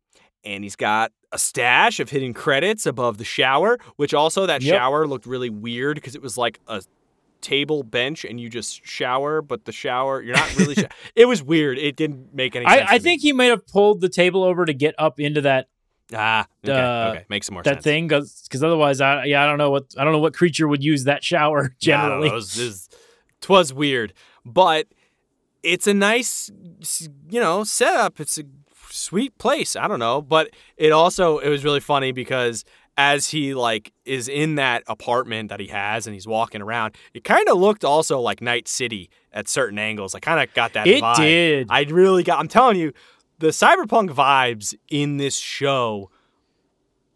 [0.43, 4.75] And he's got a stash of hidden credits above the shower, which also that Yep.
[4.75, 6.81] shower looked really weird because it was like a
[7.41, 10.75] table bench and you just shower, but the shower, you're not really.
[10.75, 11.77] sho- it was weird.
[11.77, 12.89] It didn't make any sense.
[12.89, 15.67] I, I think he might have pulled the table over to get up into that.
[16.13, 17.25] Ah, okay, uh, okay.
[17.29, 17.77] Makes some more sense.
[17.77, 17.83] that sense.
[17.83, 20.83] thing because otherwise, I yeah, I don't know what I don't know what creature would
[20.83, 22.27] use that shower I don't know, generally.
[22.27, 22.84] it was, it was-
[23.45, 24.11] 'twas weird,
[24.43, 24.87] but
[25.61, 26.51] it's a nice,
[27.29, 28.19] you know, setup.
[28.19, 28.43] It's a
[28.89, 29.75] sweet place.
[29.75, 32.63] I don't know, but it also it was really funny because
[32.97, 37.23] as he like is in that apartment that he has and he's walking around, it
[37.23, 40.15] kind of looked also like Night City at certain angles.
[40.15, 41.15] I kind of got that It vibe.
[41.17, 41.67] did.
[41.69, 42.39] I really got.
[42.39, 42.93] I'm telling you,
[43.39, 46.09] the cyberpunk vibes in this show.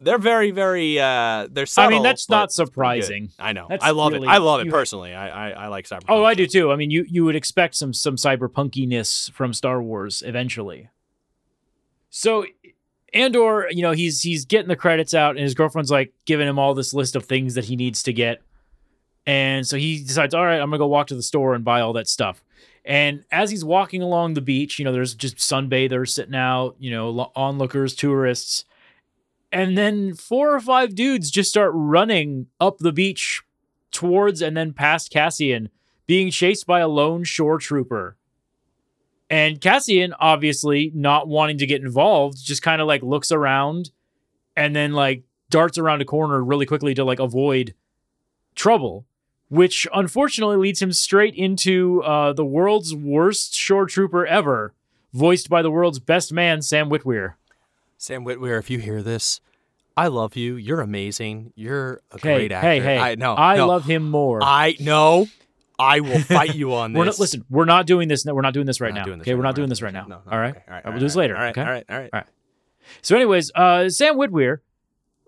[0.02, 0.98] They're very, very.
[0.98, 2.54] uh They're I mean, that's not good.
[2.54, 3.30] surprising.
[3.38, 3.66] I know.
[3.68, 4.30] That's I love really- it.
[4.30, 5.12] I love it personally.
[5.14, 6.04] I, I I like cyberpunk.
[6.08, 6.72] Oh, I do too.
[6.72, 10.88] I mean, you you would expect some some cyberpunkiness from Star Wars eventually.
[12.10, 12.44] So
[13.12, 16.58] Andor, you know, he's he's getting the credits out, and his girlfriend's like giving him
[16.58, 18.40] all this list of things that he needs to get,
[19.26, 21.80] and so he decides, all right, I'm gonna go walk to the store and buy
[21.80, 22.42] all that stuff.
[22.84, 26.90] And as he's walking along the beach, you know, there's just sunbathers sitting out, you
[26.90, 28.64] know, onlookers, tourists,
[29.52, 33.42] and then four or five dudes just start running up the beach
[33.90, 35.68] towards and then past Cassian,
[36.06, 38.16] being chased by a lone shore trooper.
[39.28, 43.90] And Cassian, obviously not wanting to get involved, just kind of like looks around
[44.56, 47.74] and then like darts around a corner really quickly to like avoid
[48.54, 49.06] trouble,
[49.48, 54.74] which unfortunately leads him straight into uh, the world's worst shore trooper ever,
[55.12, 57.34] voiced by the world's best man, Sam Witwer.
[58.00, 59.42] Sam Witwer, if you hear this,
[59.94, 60.54] I love you.
[60.56, 61.52] You're amazing.
[61.54, 62.66] You're a Hey, great actor.
[62.66, 62.98] hey, hey!
[62.98, 63.34] I know.
[63.36, 64.42] I no, love him more.
[64.42, 65.28] I know.
[65.78, 66.98] I will fight you on this.
[66.98, 67.44] We're not listen.
[67.50, 68.24] We're not doing this.
[68.24, 69.04] No, we're not doing this right now.
[69.04, 70.06] this okay, right we're not doing this right now.
[70.06, 70.56] No, no, all right.
[70.56, 70.84] okay, all right.
[70.86, 71.36] we'll do this later.
[71.36, 71.50] All right.
[71.50, 71.60] okay.
[71.60, 71.84] All right.
[71.90, 72.10] All right.
[72.12, 72.26] All right.
[73.02, 74.60] So, anyways, uh, Sam Witwer,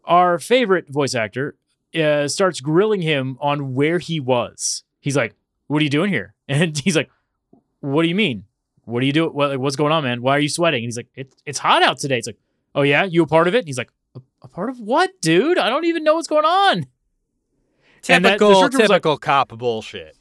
[0.06, 1.56] our favorite voice actor,
[1.94, 4.82] uh, starts grilling him on where he was.
[4.98, 5.34] He's like,
[5.66, 7.10] "What are you doing here?" And he's like,
[7.80, 8.44] "What do you mean?
[8.86, 9.28] What do you do?
[9.28, 10.22] What, like, what's going on, man?
[10.22, 12.38] Why are you sweating?" And he's like, "It's it's hot out today." It's like,
[12.74, 15.10] "Oh yeah, you a part of it?" And he's like, "A, a part of what,
[15.20, 15.58] dude?
[15.58, 16.86] I don't even know what's going on."
[18.08, 20.16] And that- Typical, short term was like- typical cop bullshit.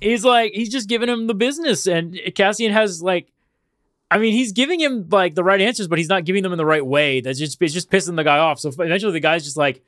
[0.00, 3.32] he's like he's just giving him the business and cassian has like
[4.08, 6.58] i mean he's giving him like the right answers but he's not giving them in
[6.58, 9.42] the right way that's just it's just pissing the guy off so eventually the guy's
[9.42, 9.82] just like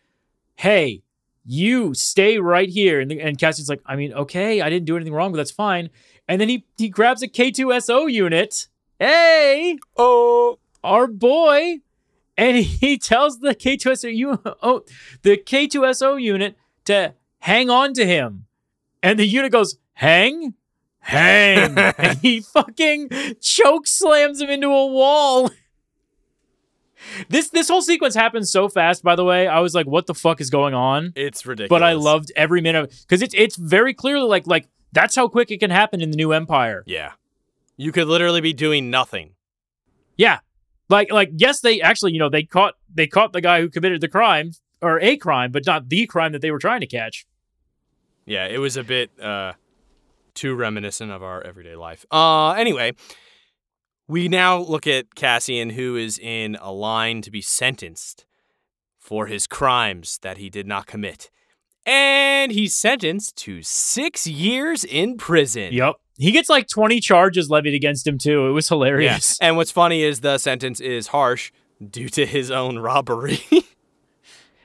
[0.57, 1.03] hey
[1.47, 4.97] you stay right here and, the, and cassian's like i mean okay i didn't do
[4.97, 5.89] anything wrong but that's fine
[6.27, 8.67] and then he he grabs a k2so unit
[8.99, 11.79] hey Oh, our boy
[12.37, 14.83] and he tells the K2SO u- oh,
[15.23, 18.47] the K2SO unit to hang on to him.
[19.03, 20.55] And the unit goes, "Hang?
[21.01, 25.51] Hang." and he fucking choke slams him into a wall.
[27.29, 29.49] This this whole sequence happens so fast by the way.
[29.49, 31.69] I was like, "What the fuck is going on?" it's ridiculous.
[31.69, 33.05] But I loved every minute of it.
[33.09, 36.17] cuz it's it's very clearly like like that's how quick it can happen in the
[36.17, 36.85] new empire.
[36.87, 37.15] Yeah,
[37.77, 39.35] you could literally be doing nothing.
[40.17, 40.39] Yeah.
[40.89, 44.01] Like like yes, they actually, you know, they caught they caught the guy who committed
[44.01, 47.27] the crime or a crime, but not the crime that they were trying to catch.
[48.27, 49.55] Yeah, it was a bit uh,
[50.35, 52.05] too reminiscent of our everyday life.
[52.11, 52.93] Uh, anyway,
[54.07, 58.25] we now look at Cassian, who is in a line to be sentenced
[58.99, 61.31] for his crimes that he did not commit.
[61.85, 65.73] And he's sentenced to six years in prison.
[65.73, 65.97] Yep.
[66.23, 68.47] He gets like 20 charges levied against him too.
[68.47, 68.75] It was Yeah.
[68.77, 69.39] hilarious.
[69.41, 71.53] And what's funny is the sentence is harsh
[71.91, 73.41] due to his own robbery.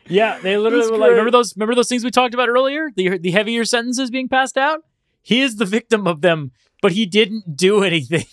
[0.10, 2.90] Yeah, they literally That's were like, remember those remember those things we talked about earlier?
[2.96, 4.80] The the heavier sentences being passed out?
[5.22, 8.24] He is the victim of them, but he didn't do anything.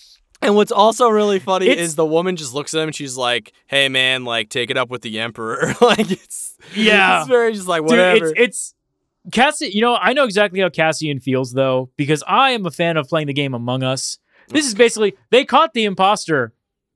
[0.41, 3.17] And what's also really funny It's- is the woman just looks at him and she's
[3.17, 7.21] like, "Hey man, like take it up with the emperor." like it's Yeah.
[7.21, 8.27] it's very just like Dude, whatever.
[8.27, 8.75] it's it's
[9.33, 12.97] Cassian, you know, I know exactly how Cassian feels though, because I am a fan
[12.97, 14.19] of playing the game Among Us.
[14.49, 16.53] This is basically they caught the imposter,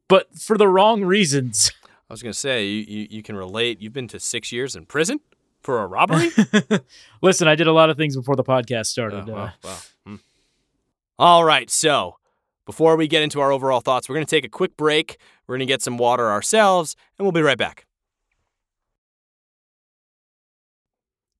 [0.08, 1.72] but for the wrong reasons.
[2.10, 3.80] I was gonna say you, you you can relate.
[3.80, 5.20] You've been to six years in prison
[5.60, 6.30] for a robbery.
[7.22, 9.28] Listen, I did a lot of things before the podcast started.
[9.28, 9.78] Oh, uh, wow, wow.
[10.06, 10.16] Hmm.
[11.18, 12.16] All right, so
[12.66, 15.18] before we get into our overall thoughts, we're gonna take a quick break.
[15.46, 17.86] We're gonna get some water ourselves, and we'll be right back.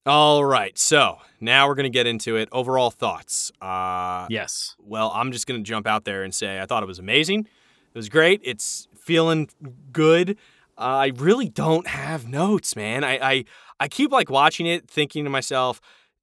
[0.09, 2.49] All right, so now we're gonna get into it.
[2.51, 3.53] Overall thoughts.
[3.61, 4.75] Uh, yes.
[4.79, 7.41] Well, I'm just going to jump out there and say I thought it was amazing.
[7.41, 8.41] It was great.
[8.43, 9.51] It's feeling
[9.93, 10.39] good.
[10.79, 13.05] Uh, I really don't have notes, man.
[13.05, 13.45] I, I
[13.81, 15.79] I keep like watching it, thinking to myself,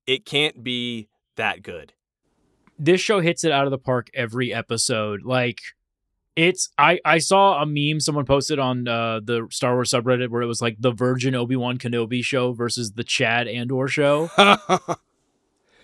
[0.07, 1.93] it can't be that good.
[2.79, 5.23] this show hits it out of the park every episode.
[5.23, 5.59] Like
[6.35, 10.41] it's I I saw a meme someone posted on uh, the Star Wars subreddit where
[10.41, 14.29] it was like the Virgin Obi Wan Kenobi show versus the Chad Andor show,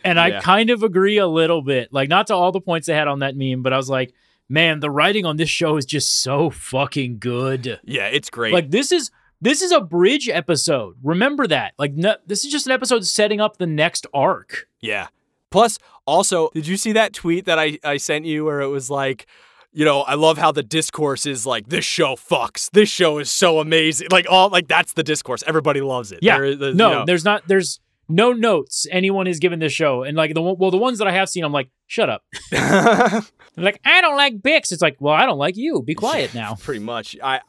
[0.03, 0.41] and I Yeah.
[0.41, 1.91] kind of agree a little bit.
[1.93, 4.13] Like not to all the points they had on that meme, but I was like,
[4.49, 7.79] man, the writing on this show is just so fucking good.
[7.83, 8.53] yeah, it's great.
[8.53, 9.11] Like this is
[9.43, 10.95] this is a bridge episode.
[11.03, 11.73] Remember that.
[11.79, 14.67] Like no, this is just an episode setting up the next arc.
[14.81, 15.07] Yeah.
[15.49, 18.89] Plus, also, did you see that tweet that I, I sent you where it was
[18.89, 19.27] like,
[19.73, 22.69] you know, I love how the discourse is like, this show fucks.
[22.71, 24.07] This show is so amazing.
[24.11, 25.43] Like, all, like, that's the discourse.
[25.47, 26.19] Everybody loves it.
[26.21, 26.37] Yeah.
[26.39, 27.05] There- the- you No, know.
[27.05, 27.47] there's not.
[27.47, 27.79] There's
[28.09, 31.07] no notes anyone has given this show, and like the one- well, the ones that
[31.07, 32.23] I have seen, I'm like, shut up.
[32.51, 34.71] They're like, I don't like Bix.
[34.71, 35.81] It's like, well, I don't like you.
[35.81, 36.55] Be quiet now.
[36.59, 37.15] pretty much.
[37.23, 37.39] I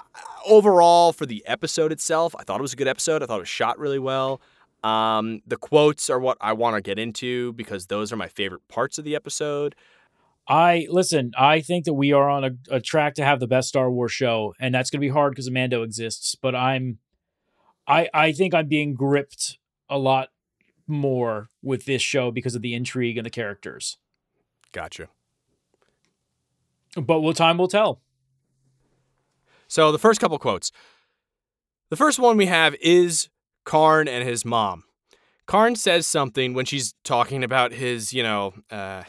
[0.47, 3.23] overall for the episode itself, I thought it was a good episode.
[3.23, 4.41] I thought it was shot really well.
[4.85, 8.67] Um, the quotes are what I want to get into because those are my favorite
[8.69, 9.75] parts of the episode.
[10.49, 11.33] I listen.
[11.39, 14.13] I think that we are on a, a track to have the best Star Wars
[14.13, 16.35] show, and that's going to be hard because Amando exists.
[16.35, 16.99] But I'm,
[17.87, 20.31] I I think I'm being gripped a lot
[20.87, 23.99] more with this show because of the intrigue and the characters.
[24.73, 25.09] Gotcha.
[26.97, 28.01] But well, time will tell.
[29.69, 30.73] So the first couple quotes.
[31.89, 33.29] The first one we have is
[33.65, 34.85] Karn and his mom.
[35.47, 39.03] Karn says something when she's talking about his, you know, uh,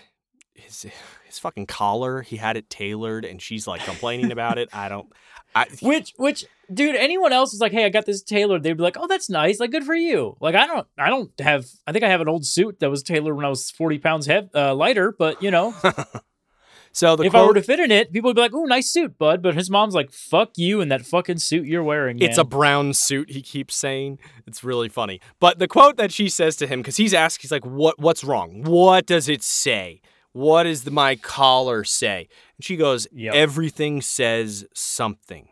[0.54, 0.86] his
[1.34, 2.22] his fucking collar.
[2.22, 4.70] He had it tailored, and she's like complaining about it.
[4.72, 5.12] I don't.
[5.56, 8.64] I, Which, which, dude, anyone else is like, hey, I got this tailored.
[8.64, 9.60] They'd be like, oh, that's nice.
[9.60, 10.36] Like, good for you.
[10.42, 11.66] Like, I don't, I don't have.
[11.86, 14.26] I think I have an old suit that was tailored when I was forty pounds
[14.26, 15.12] hev- uh, lighter.
[15.12, 15.76] But you know,
[16.92, 18.90] so the if I were to fit in it, people would be like, oh, nice
[18.90, 19.44] suit, bud.
[19.44, 22.20] But his mom's like, fuck you and that fucking suit you're wearing.
[22.20, 23.30] It's a brown suit.
[23.30, 24.18] He keeps saying
[24.48, 25.22] it's really funny.
[25.40, 28.00] But the quote that she says to him, because he's asked, he's like, "What?
[28.00, 28.64] What's wrong?
[28.64, 30.02] What does it say?
[30.34, 33.34] What does my collar say?" And she goes, Yep.
[33.34, 35.50] "Everything says something."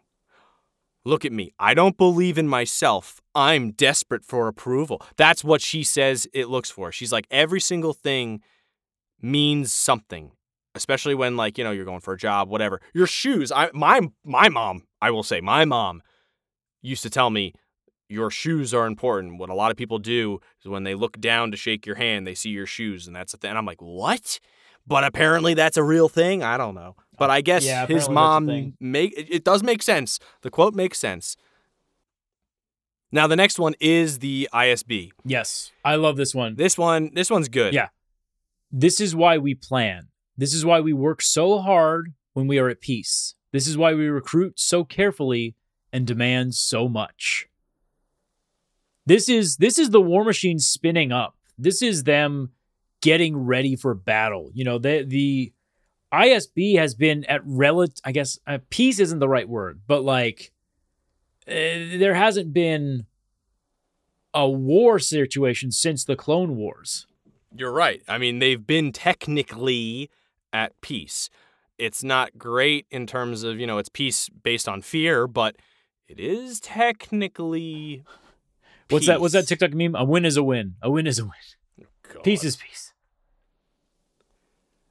[1.04, 1.52] Look at me.
[1.60, 3.22] I don't believe in myself.
[3.34, 5.02] I'm desperate for approval.
[5.18, 6.92] That's what she says it looks for.
[6.92, 8.42] She's like, every single thing
[9.20, 10.32] means something,
[10.76, 12.82] especially when like, you know, you're going for a job, whatever.
[12.94, 16.04] Your shoes, I my my mom, I will say, my mom
[16.84, 17.54] used to tell me
[18.08, 19.40] your shoes are important.
[19.40, 22.28] What a lot of people do is when they look down to shake your hand,
[22.28, 23.50] they see your shoes, and that's the thing.
[23.50, 24.40] And I'm like, what?
[24.92, 26.44] But apparently that's a real thing.
[26.44, 26.98] I don't know.
[27.18, 30.20] But uh, I guess Yeah, his apparently that's a mom make it does make sense.
[30.42, 31.38] The quote makes sense.
[33.10, 35.12] Now the next one is the ISB.
[35.24, 36.56] yes, I love this one.
[36.58, 37.74] This one, this one's good.
[37.74, 37.88] Yeah.
[38.70, 40.10] This is why we plan.
[40.36, 43.36] This is why we work so hard when we are at peace.
[43.54, 45.56] This is why we recruit so carefully
[45.94, 47.48] and demand so much.
[49.06, 51.38] This is this is the war machine spinning up.
[51.58, 52.52] This is them
[53.02, 54.52] getting ready for battle.
[54.54, 55.54] You know, the the
[56.14, 60.52] ISB has been at relative I guess uh, peace isn't the right word, but like
[61.48, 61.52] uh,
[61.98, 63.06] there hasn't been
[64.34, 67.08] a war situation since the Clone Wars.
[67.56, 68.02] You're right.
[68.08, 70.10] I mean, they've been technically
[70.54, 71.30] at peace.
[71.78, 75.56] It's not great in terms of, you know, it's peace based on fear, but
[76.08, 78.04] it is technically
[78.90, 79.22] What's that?
[79.22, 79.50] What's that peace.
[79.50, 79.96] TikTok meme?
[79.96, 80.76] A win is a win.
[80.82, 81.88] A win is a win.
[82.14, 82.24] God.
[82.24, 82.91] Peace is peace.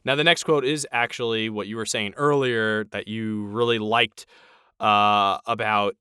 [0.05, 4.27] Now, the next quote is actually what you were saying earlier that you really liked
[4.79, 5.97] uh, about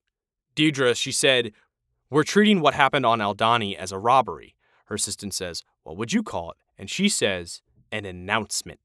[0.56, 0.96] Dedra.
[0.96, 1.52] She said,
[2.10, 4.56] We're treating what happened on Aldhani as a robbery.
[4.86, 6.58] Her assistant says, What would you call it?
[6.78, 8.80] And she says, An announcement.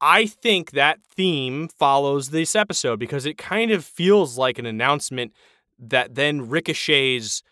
[0.00, 5.32] I think that theme follows this episode because it kind of feels like an announcement
[5.78, 7.42] that then ricochets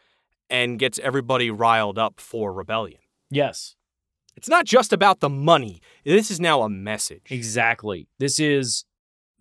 [0.50, 3.00] and gets everybody riled up for rebellion.
[3.30, 3.76] Yes,
[4.38, 5.82] It's not just about the money.
[6.04, 7.22] This is now a message.
[7.28, 8.06] exactly.
[8.18, 8.84] This is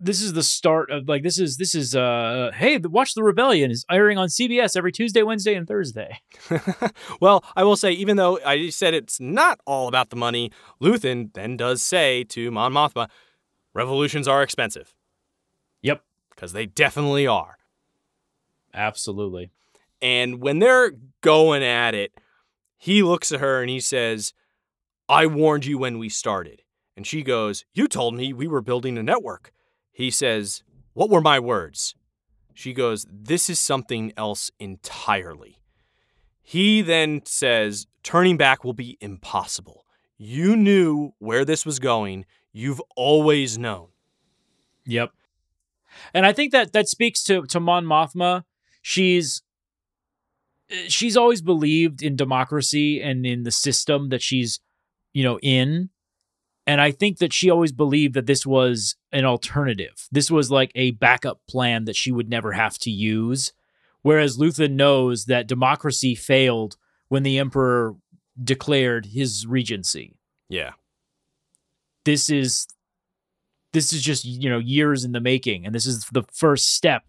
[0.00, 3.70] this is the start of like this is this is uh hey watch the rebellion
[3.70, 6.18] is airing on CBS every Tuesday, Wednesday, and Thursday.
[7.20, 10.50] well, I will say, even though I said it's not all about the money,
[10.82, 13.08] Luthen then does say to Mon Mothma,
[13.74, 14.94] revolutions are expensive.
[15.82, 17.56] Yep, Because they definitely are.
[18.74, 19.50] absolutely.
[20.02, 22.12] And when they're going at it,
[22.76, 24.32] he looks at her and he says,
[25.08, 26.62] I warned you when we started.
[26.96, 29.52] And she goes, You told me we were building a network.
[29.92, 31.94] He says, What were my words?
[32.54, 35.60] She goes, This is something else entirely.
[36.42, 39.84] He then says, Turning back will be impossible.
[40.16, 42.26] You knew where this was going.
[42.52, 43.88] You've always known.
[44.84, 45.12] Yep.
[46.12, 48.44] And I think that that speaks to to Mon Mothma.
[48.82, 49.42] She's
[50.70, 54.60] eh, she's always believed in democracy and in the system that she's
[55.12, 55.90] you know in
[56.66, 60.06] And I think that she always believed that this was an alternative.
[60.12, 63.54] This was like a backup plan that she would never have to use.
[64.02, 66.76] Whereas Luthen knows that democracy failed
[67.08, 67.94] when the Emperor
[68.42, 70.18] declared his regency.
[70.50, 70.72] Yeah.
[72.04, 72.66] This is
[73.72, 77.02] this is just, you know, years in the making and this is the first step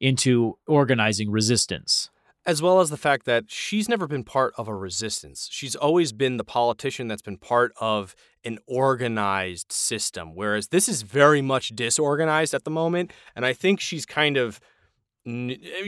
[0.00, 2.10] into organizing resistance.
[2.46, 5.48] As well as the fact that she's never been part of a resistance.
[5.50, 8.14] She's always been the politician that's been part of
[8.44, 13.12] an organized system, whereas this is very much disorganized at the moment.
[13.34, 14.60] And I think she's kind of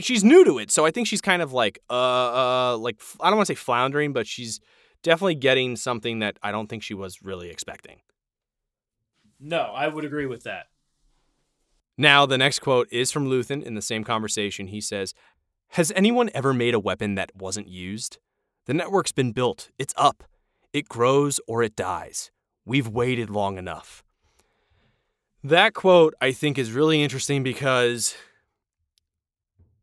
[0.00, 1.92] she's new to it, so I think she's kind of like uh,
[2.72, 4.60] uh like I don't want to say floundering, but she's
[5.02, 8.00] definitely getting something that I don't think she was really expecting.
[9.38, 10.66] No, I would agree with that.
[11.98, 14.66] Now, the next quote is from Luthen in the same conversation.
[14.66, 15.14] He says,
[15.70, 18.18] Has anyone ever made a weapon that wasn't used?
[18.66, 20.24] The network's been built, it's up.
[20.72, 22.30] It grows or it dies.
[22.64, 24.02] We've waited long enough.
[25.42, 28.16] That quote, I think, is really interesting because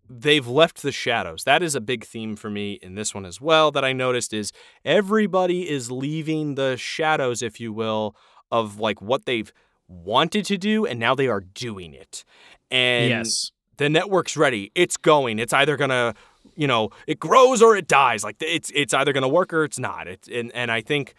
[0.10, 1.46] they've left the shadows.
[1.46, 4.34] That is a big theme for me in this one as well that I noticed
[4.34, 4.52] is
[4.84, 8.16] everybody is leaving the shadows, if you will,
[8.52, 9.52] of like what they've
[9.88, 12.24] wanted to do and now they are doing it.
[12.70, 13.52] And yes.
[13.78, 14.72] The network's ready.
[14.76, 15.40] It's going.
[15.40, 16.14] It's either going to,
[16.56, 18.24] you know, it grows or it dies.
[18.24, 20.08] Like it's it's either going to work or it's not.
[20.08, 21.14] It's and and I think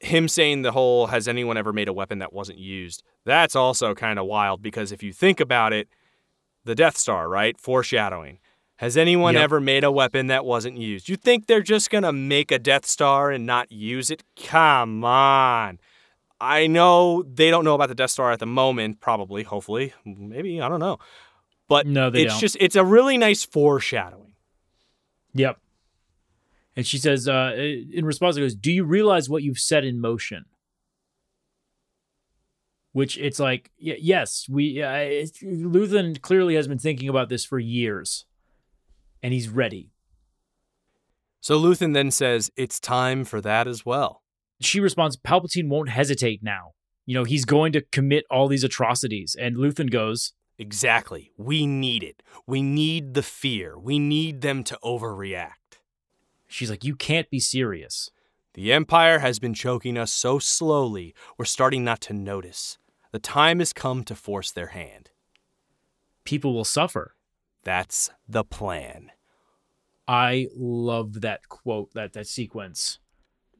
[0.00, 3.02] him saying the whole has anyone ever made a weapon that wasn't used?
[3.24, 5.88] That's also kind of wild because if you think about it,
[6.64, 7.58] the Death Star, right?
[7.58, 8.38] Foreshadowing.
[8.78, 9.42] Has anyone Yep.
[9.44, 11.08] ever made a weapon that wasn't used?
[11.08, 14.22] You think they're just going to make a Death Star and not use it?
[14.44, 15.78] Come on.
[16.38, 20.60] I know they don't know about the Death Star at the moment, probably, hopefully, maybe,
[20.60, 20.98] I don't know.
[21.68, 22.40] But No, they it's don't.
[22.40, 24.32] just it's a really nice foreshadowing.
[25.34, 25.58] Yep.
[26.76, 30.00] And she says, uh, in response, it goes, Do you realize what you've set in
[30.00, 30.44] motion?
[32.92, 34.88] Which it's like, y- yes, we uh,
[35.42, 38.24] Luthen clearly has been thinking about this for years
[39.22, 39.90] and he's ready.
[41.40, 44.22] So Luthen then says, It's time for that as well.
[44.60, 46.72] She responds, Palpatine won't hesitate now.
[47.04, 49.36] You know, he's going to commit all these atrocities.
[49.38, 51.32] And Luthen goes, Exactly.
[51.36, 52.22] We need it.
[52.46, 53.78] We need the fear.
[53.78, 55.80] We need them to overreact.
[56.46, 58.10] She's like, You can't be serious.
[58.54, 62.78] The Empire has been choking us so slowly, we're starting not to notice.
[63.12, 65.10] The time has come to force their hand.
[66.24, 67.14] People will suffer.
[67.64, 69.10] That's the plan.
[70.08, 72.98] I love that quote, that that sequence.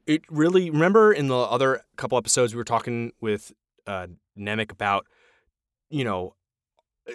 [0.07, 3.51] It really, remember in the other couple episodes, we were talking with
[3.85, 5.05] uh, Nemik about,
[5.89, 6.35] you know,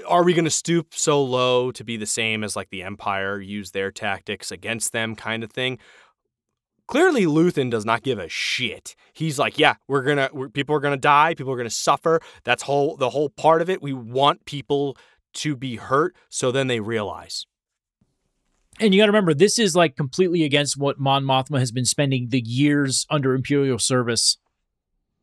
[0.08, 3.40] are we going to stoop so low to be the same as like the Empire,
[3.40, 5.78] use their tactics against them kind of thing?
[6.86, 8.96] Clearly, Luthen does not give a shit.
[9.12, 12.20] He's like, yeah, we're gonna, we're, people are gonna die, people are gonna suffer.
[12.44, 13.80] That's whole the whole part of it.
[13.80, 14.96] We want people
[15.34, 17.46] to be hurt, so then they realize.
[18.80, 21.84] And you got to remember, this is like completely against what Mon Mothma has been
[21.84, 24.38] spending the years under Imperial service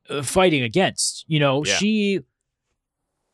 [0.10, 1.26] uh, fighting against.
[1.28, 1.74] You know, Yeah.
[1.76, 2.20] she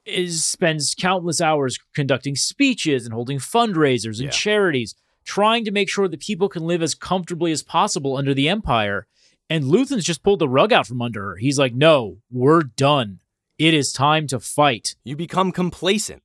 [0.05, 4.29] is spends countless hours conducting speeches and holding fundraisers and Yeah.
[4.29, 8.47] charities, trying to make sure that people can live as comfortably as possible under the
[8.47, 9.07] Empire.
[9.49, 11.35] And Luthen's just pulled the rug out from under her.
[11.37, 13.19] He's like, "No, we're done.
[13.57, 16.21] It is time to fight." You become complacent.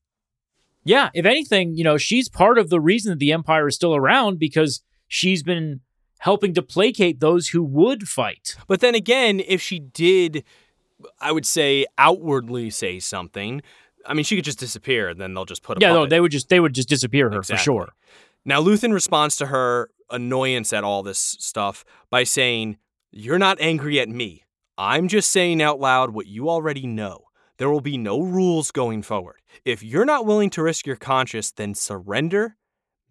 [0.84, 3.94] Yeah, if anything, you know, she's part of the reason that the Empire is still
[3.94, 5.80] around because she's been
[6.20, 8.56] helping to placate those who would fight.
[8.66, 10.42] But then again, if she did,
[11.20, 13.62] I would say outwardly say something.
[14.07, 16.32] I mean, she could just disappear, and then they'll just put yeah, no, they would
[16.32, 17.57] just they would just disappear her Exactly.
[17.57, 17.88] for sure.
[18.44, 22.78] Now, Luthen responds to her annoyance at all this stuff by saying,
[23.11, 24.44] You're not angry at me.
[24.78, 27.26] I'm just saying out loud what you already know.
[27.59, 29.36] There will be no rules going forward.
[29.66, 32.57] If you're not willing to risk your conscience, then surrender,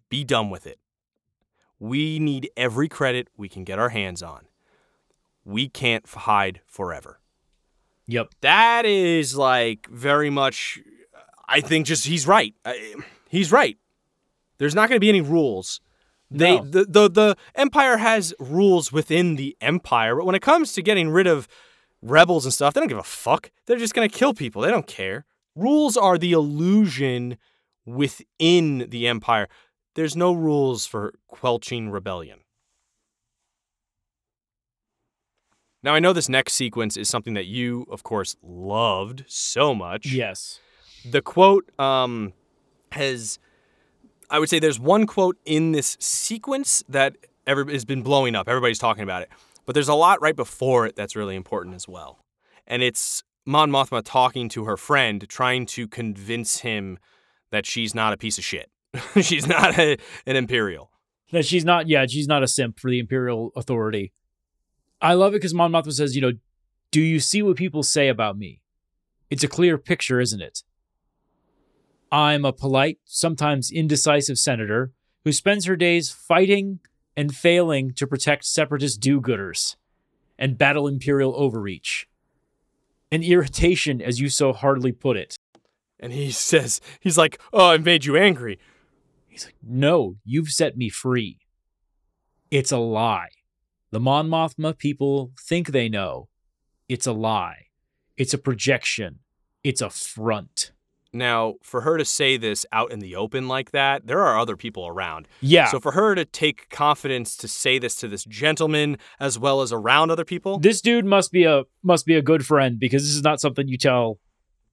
[0.08, 0.80] be done with it.
[1.78, 4.46] We need every credit we can get our hands on.
[5.44, 7.19] We can't hide forever.
[8.10, 8.34] Yep.
[8.40, 10.80] That is like very much,
[11.48, 12.54] I think, just he's right.
[12.64, 12.94] I-
[13.28, 13.76] He's right.
[14.58, 15.80] There's not going to be any rules.
[16.32, 16.64] They No.
[16.64, 21.08] the, the the empire has rules within the empire, but when it comes to getting
[21.10, 21.46] rid of
[22.02, 23.52] rebels and stuff, they don't give a fuck.
[23.66, 24.62] They're just going to kill people.
[24.62, 25.26] They don't care.
[25.54, 27.36] Rules are the illusion
[27.86, 29.48] within the empire.
[29.94, 32.39] There's no rules for quelching rebellion.
[35.82, 40.06] Now I know this next sequence is something that you, of course, loved so much
[40.06, 40.60] Yes.
[41.04, 42.32] the quote um,
[42.92, 43.38] has
[44.30, 47.16] i would say there's one quote in this sequence that
[47.46, 49.28] every, has been blowing up everybody's talking about it
[49.64, 52.24] but there's a lot right before it that's really important as well
[52.66, 56.98] and it's Mon Mothma talking to her friend, trying to convince him
[57.50, 58.70] that she's not a piece of shit.
[59.20, 60.90] she's not a, an Imperial.
[61.32, 64.12] That she's not, yeah, she's not a simp for the Imperial authority.
[65.00, 66.32] I love it because Mon Mothma says, you know,
[66.90, 68.60] do you see what people say about me?
[69.30, 70.62] It's a clear picture, isn't it?
[72.12, 74.92] I'm a polite, sometimes indecisive senator
[75.24, 76.80] who spends her days fighting
[77.16, 79.76] and failing to protect separatist do gooders
[80.38, 82.08] and battle imperial overreach.
[83.12, 85.36] An irritation, as you so hardly put it.
[85.98, 88.58] And he says, he's like, oh, I made you angry.
[89.28, 91.38] He's like, no, you've set me free.
[92.50, 93.28] It's a lie.
[93.90, 96.28] The Mon Mothma people think they know.
[96.88, 97.66] It's a lie.
[98.16, 99.20] It's a projection.
[99.64, 100.72] It's a front.
[101.12, 104.56] Now, for her to say this out in the open like that, there are other
[104.56, 105.26] people around.
[105.40, 105.66] Yeah.
[105.66, 109.72] So for her to take confidence to say this to this gentleman as well as
[109.72, 113.14] around other people, this dude must be a must be a good friend because this
[113.14, 114.20] is not something you tell.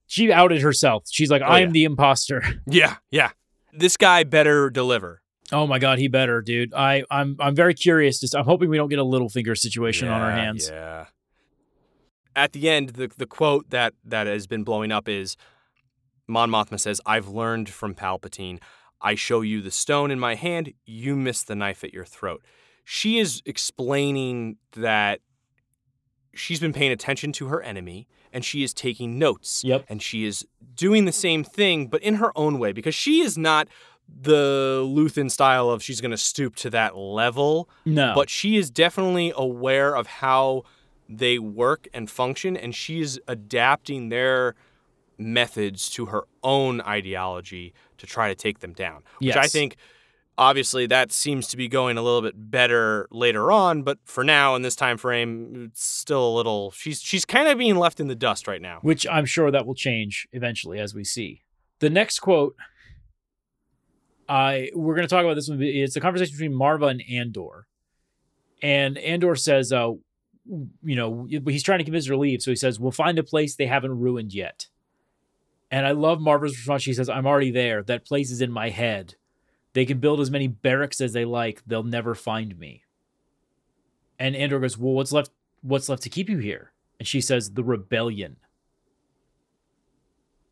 [0.05, 1.05] She outed herself.
[1.09, 1.73] She's like, Oh, "I am yeah.
[1.73, 3.31] the imposter." yeah, yeah.
[3.73, 5.21] This guy better deliver.
[5.51, 6.73] Oh my god, he better, dude.
[6.73, 8.19] I I'm I'm very curious.
[8.19, 10.69] To, I'm hoping we don't get a Littlefinger situation on our hands.
[10.69, 11.05] Yeah.
[12.35, 15.37] At the end, the the quote that that has been blowing up is
[16.27, 18.59] Mon Mothma says, "I've learned from Palpatine.
[19.01, 22.43] I show you the stone in my hand, you miss the knife at your throat."
[22.83, 25.19] She is explaining that
[26.33, 29.63] she's been paying attention to her enemy and she is taking notes.
[29.63, 29.85] Yep.
[29.89, 30.45] And she is
[30.75, 33.67] doing the same thing, but in her own way, because she is not
[34.09, 38.69] the Luthen style of she's going to stoop to that level No, but she is
[38.69, 40.63] definitely aware of how
[41.09, 44.55] they work and function and she is adapting their
[45.17, 49.77] methods to her own ideology to try to take them down which i think
[50.37, 54.53] obviously that seems to be going a little bit better later on but for now
[54.53, 58.07] in this time frame it's still a little she's she's kind of being left in
[58.07, 58.79] the dust right now.
[58.81, 61.41] Which I'm sure that will change eventually as we see.
[61.79, 62.55] The next quote,
[64.29, 65.61] I we're going to talk about this one.
[65.61, 67.67] It's a conversation between Maarva and Andor,
[68.61, 69.93] and Andor says, "Uh,
[70.83, 73.23] you know, he's trying to convince her to leave, so he says, "We'll find a
[73.23, 74.67] place they haven't ruined yet."
[75.69, 76.83] And I love Maarva's response.
[76.83, 77.83] She says, "I'm already there.
[77.83, 79.15] That place is in my head.
[79.73, 81.61] They can build as many barracks as they like.
[81.65, 82.83] They'll never find me."
[84.19, 85.31] And Andor goes, "Well, what's left?
[85.61, 88.37] What's left to keep you here?" And she says, "The rebellion."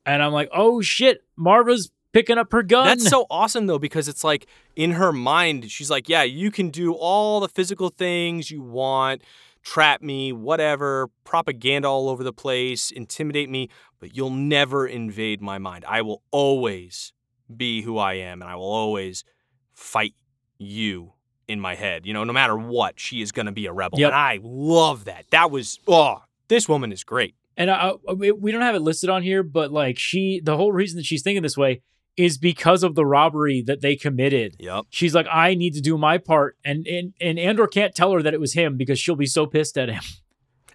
[0.06, 4.08] And I'm like, "Oh shit, Maarva's picking up her gun." That's so awesome though because
[4.08, 8.50] it's like in her mind she's like, yeah, you can do all the physical things
[8.50, 9.22] you want,
[9.62, 15.58] trap me, whatever, propaganda all over the place, intimidate me, but you'll never invade my
[15.58, 15.84] mind.
[15.88, 17.12] I will always
[17.56, 19.26] be who I am and I will always
[19.74, 20.16] fight
[20.58, 21.14] you
[21.48, 22.06] in my head.
[22.06, 24.00] You know, no matter what, she is going to be a rebel.
[24.00, 24.08] Yep.
[24.08, 25.26] And I love that.
[25.32, 27.36] That was oh, this woman is great.
[27.58, 30.98] And I, we don't have it listed on here, but like she, the whole reason
[30.98, 31.82] that she's thinking this way
[32.18, 34.56] is because of the robbery that they committed.
[34.60, 34.86] Yep.
[34.90, 38.22] She's like, I need to do my part, and and and Andor can't tell her
[38.22, 40.02] that it was him because she'll be so pissed at him.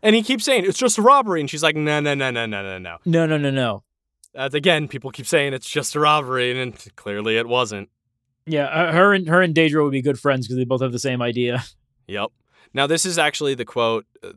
[0.02, 2.46] And he keeps saying it's just a robbery and she's like, "No, no, no, no,
[2.46, 3.82] no, no, no." No, no, no, no.
[4.34, 7.88] As again, people keep saying it's just a robbery, and clearly it wasn't.
[8.46, 10.92] Yeah, uh, her and her and Dedra would be good friends because they both have
[10.92, 11.62] the same idea.
[12.06, 12.30] Yep.
[12.74, 14.04] Now this is actually the quote.
[14.24, 14.32] uh,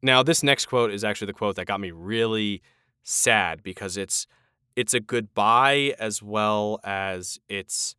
[0.00, 2.62] Now this next quote is actually the quote that got me really
[3.02, 4.26] sad because it's
[4.76, 7.96] it's a goodbye as well as it's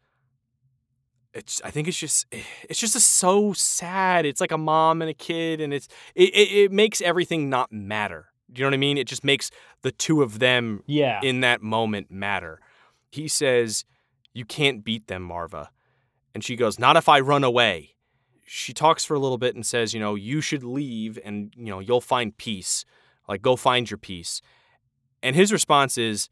[1.33, 4.25] it's I think it's just eh, it's just a, so sad.
[4.25, 7.71] It's like a mom and a kid, and it's it, it, it makes everything not
[7.71, 8.27] matter.
[8.51, 8.97] Do you know what I mean?
[8.97, 9.51] It just makes
[9.81, 12.59] the two of them Yeah, in that moment matter.
[13.11, 13.85] He says,
[14.33, 15.69] You can't beat them, Maarva.
[16.33, 17.95] And she goes, Not if I run away.
[18.45, 21.65] She talks for a little bit and says, You know, you should leave and, you
[21.65, 22.85] know, you'll find peace.
[23.27, 24.41] Like, go find your peace.
[25.21, 26.29] And his response is,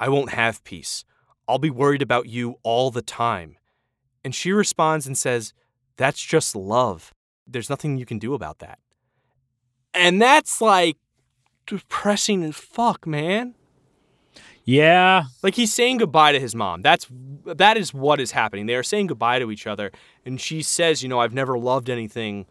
[0.00, 1.04] I won't have peace.
[1.48, 3.56] I'll be worried about you all the time.
[4.24, 5.52] And she responds and says,
[5.96, 7.14] That's just love.
[7.46, 8.78] There's nothing you can do about that.
[9.94, 10.98] And that's like
[11.66, 13.54] depressing as fuck, man.
[14.64, 15.24] yeah.
[15.42, 16.82] Like he's saying goodbye to his mom.
[16.82, 17.06] That's
[17.44, 18.66] that is what is happening.
[18.66, 19.90] They are saying goodbye to each other,
[20.26, 22.46] and she says, "You know, I've never loved anything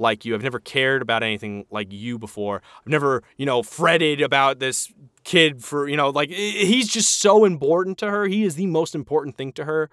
[0.00, 0.34] like you.
[0.34, 2.62] I've never cared about anything like you before.
[2.80, 4.90] I've never, you know, fretted about this
[5.24, 8.26] kid for, you know, like he's just so important to her.
[8.26, 9.90] He is the most important thing to her.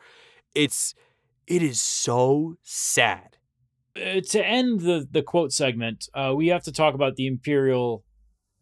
[0.56, 0.94] It's
[1.48, 3.38] it is so sad.
[3.96, 8.04] uh, to end the the quote segment, uh, we have to talk about the Imperial,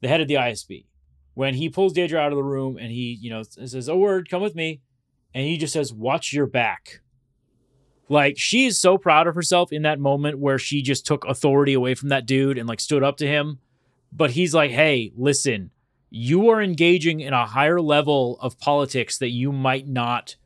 [0.02, 0.86] the head of the ISB,
[1.34, 4.30] when he pulls Dedra out of the room and he, you know, says, "A word,
[4.30, 4.82] come with me,"
[5.34, 7.02] and he just says, "Watch your back."
[8.08, 11.74] Like she is so proud of herself in that moment where she just took authority
[11.74, 13.60] away from that dude and like stood up to him.
[14.12, 15.72] but he's like, hey, listen,
[16.16, 20.38] you are engaging in a higher level of politics that you might not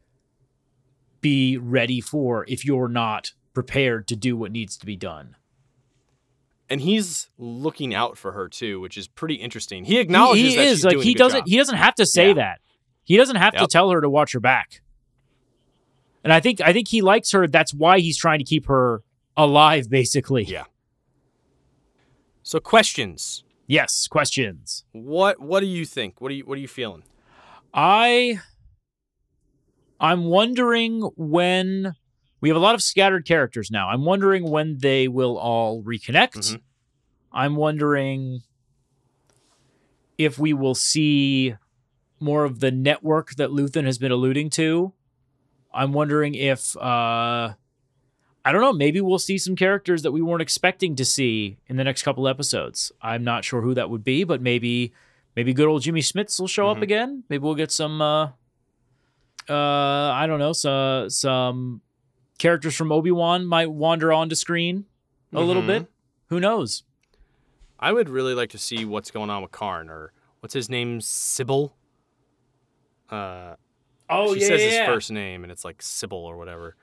[1.21, 5.35] be ready for if you're not prepared to do what needs to be done.
[6.69, 9.85] And he's looking out for her too, which is pretty interesting.
[9.85, 11.47] He acknowledges he, he that is she's like doing he doesn't job.
[11.47, 12.33] he doesn't have to say Yeah.
[12.33, 12.59] that.
[13.03, 14.81] He doesn't have to tell her to watch her back.
[16.23, 17.47] And I think I think he likes her.
[17.47, 19.03] That's why he's trying to keep her
[19.37, 20.43] alive, basically.
[20.43, 20.65] Yeah.
[22.43, 23.43] So questions.
[23.69, 24.07] Yes.
[24.07, 24.83] Questions.
[24.93, 26.19] What what do you think?
[26.19, 27.03] What are you what are you feeling?
[27.71, 28.39] I
[29.99, 31.93] I'm wondering when
[32.41, 33.87] we have a lot of scattered characters now.
[33.89, 36.33] I'm wondering when they will all reconnect.
[36.33, 36.61] Mhm.
[37.31, 38.41] I'm wondering
[40.17, 41.53] if we will see
[42.19, 44.93] more of the network that Luthen has been alluding to.
[45.71, 47.53] I'm wondering if uh
[48.49, 51.75] I don't know, maybe we'll see some characters that we weren't expecting to see in
[51.77, 52.91] the next couple episodes.
[52.99, 54.91] I'm not sure who that would be, but maybe
[55.35, 56.81] maybe good old Jimmy Smits will show up Mhm.
[56.81, 57.23] again.
[57.29, 58.31] Maybe we'll get some uh
[59.47, 61.81] uh I don't know, so, some
[62.39, 64.85] characters from Obi-Wan might wander onto screen
[65.31, 65.67] a little Mhm.
[65.67, 65.87] bit.
[66.29, 66.81] Who knows?
[67.79, 71.01] I would really like to see what's going on with Karn or what's his name?
[71.01, 71.73] Syril.
[73.11, 73.55] Uh,
[74.09, 76.75] Oh she says his first name and it's like Syril or whatever.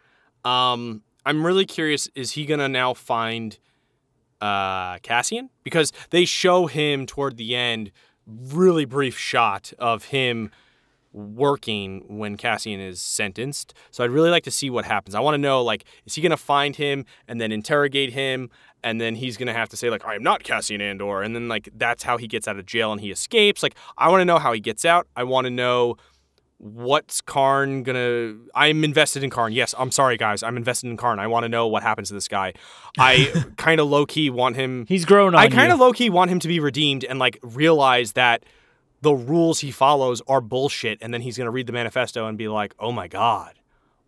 [0.45, 2.09] Um, I'm really curious.
[2.15, 3.59] Is he gonna now find
[4.41, 5.51] uh, Cassian?
[5.65, 7.91] Because they show him toward the end,
[8.27, 10.53] really brief shot of him
[11.13, 13.75] working when Cassian is sentenced.
[13.91, 15.15] So I'd really like to see what happens.
[15.17, 18.49] I want to know like, is he gonna find him and then interrogate him?
[18.85, 21.49] And then he's gonna have to say like, "I am not Cassian Andor," and then
[21.49, 23.65] like that's how he gets out of jail and he escapes.
[23.65, 25.09] Like, I want to know how he gets out.
[25.17, 25.97] I want to know
[26.59, 29.53] what's Karn gonna I'm invested in Karn.
[29.53, 30.43] Yes, I'm sorry guys.
[30.43, 31.19] I'm invested in Karn.
[31.19, 32.55] I want to know what happens to this guy.
[32.99, 36.11] I kind of low key want him He's grown on I kind of low key
[36.11, 38.45] want him to be redeemed and like realize that
[39.03, 42.39] the rules he follows are bullshit and then he's going to read the manifesto and
[42.39, 43.55] be like, "Oh my god.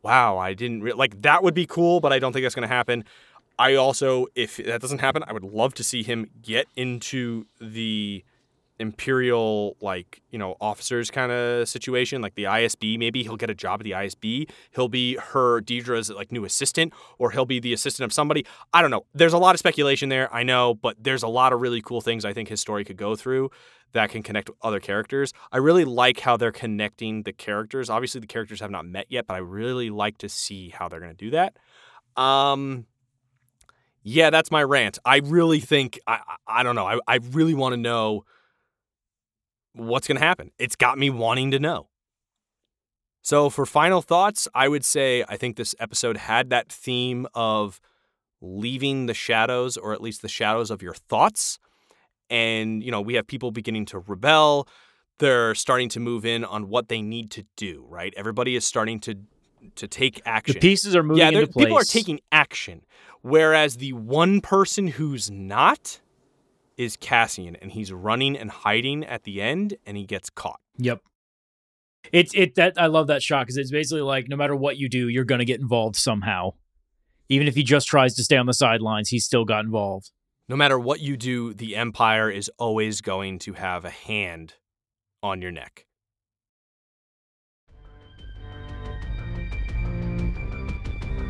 [0.02, 0.92] Wow, I didn't re-.
[0.92, 3.04] like that would be cool, but I don't think that's going to happen."
[3.58, 8.24] I also if that doesn't happen, I would love to see him get into the
[8.80, 13.54] imperial like you know officers kind of situation like the isb maybe he'll get a
[13.54, 17.72] job at the isb he'll be her Dedra's like new assistant or he'll be the
[17.72, 18.46] assistant of somebody.
[18.72, 19.04] I don't know.
[19.14, 22.00] There's a lot of speculation there i know but there's a lot of really cool
[22.00, 23.50] things i think his story could go through
[23.92, 25.32] that can connect with other characters.
[25.50, 27.88] I really like how they're connecting the characters.
[27.88, 31.00] Obviously the characters have not met yet but i really like to see how they're
[31.00, 31.56] going to do that.
[32.20, 32.86] Um
[34.02, 34.98] yeah that's my rant.
[35.04, 36.86] I really think i i, I don't know.
[36.86, 38.24] I, I really want to know
[39.74, 40.50] what's going to happen.
[40.58, 41.88] It's got me wanting to know.
[43.22, 47.80] So, for final thoughts, I would say I think this episode had that theme of
[48.40, 51.58] leaving the shadows, or at least the shadows of your thoughts.
[52.30, 54.68] And, you know, we have people beginning to rebel.
[55.18, 58.14] They're starting to move in on what they need to do, right?
[58.16, 59.16] Everybody is starting to
[59.74, 60.60] to take the action.
[60.60, 61.64] pieces are moving yeah, into place.
[61.64, 62.82] people are taking action.
[63.22, 66.00] Whereas the one person who's not
[66.78, 70.60] is Cassian, and he's running and hiding at the end, and he gets caught.
[70.78, 71.02] Yep.
[72.12, 74.88] It's it that I love that shot because it's basically like no matter what you
[74.88, 76.52] do, you're gonna get involved somehow.
[77.28, 80.12] Even if he just tries to stay on the sidelines, he's still got involved.
[80.48, 84.54] No matter what you do, the Empire is always going to have a hand
[85.22, 85.84] on your neck.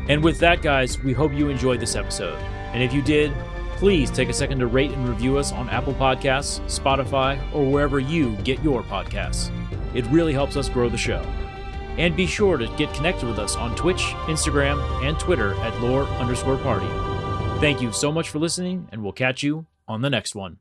[0.07, 2.39] And with that, guys, we hope you enjoyed this episode.
[2.73, 3.33] And if you did,
[3.79, 7.97] please take a second to rate and review us on Apple Podcasts, Spotify, or wherever
[7.97, 9.51] you get your podcasts.
[9.95, 11.21] It really helps us grow the show.
[11.97, 16.03] And be sure to get connected with us on Twitch, Instagram, and Twitter at lore
[16.03, 16.87] underscore party.
[17.61, 20.59] Thank you so much for listening, and we'll catch you on the next one.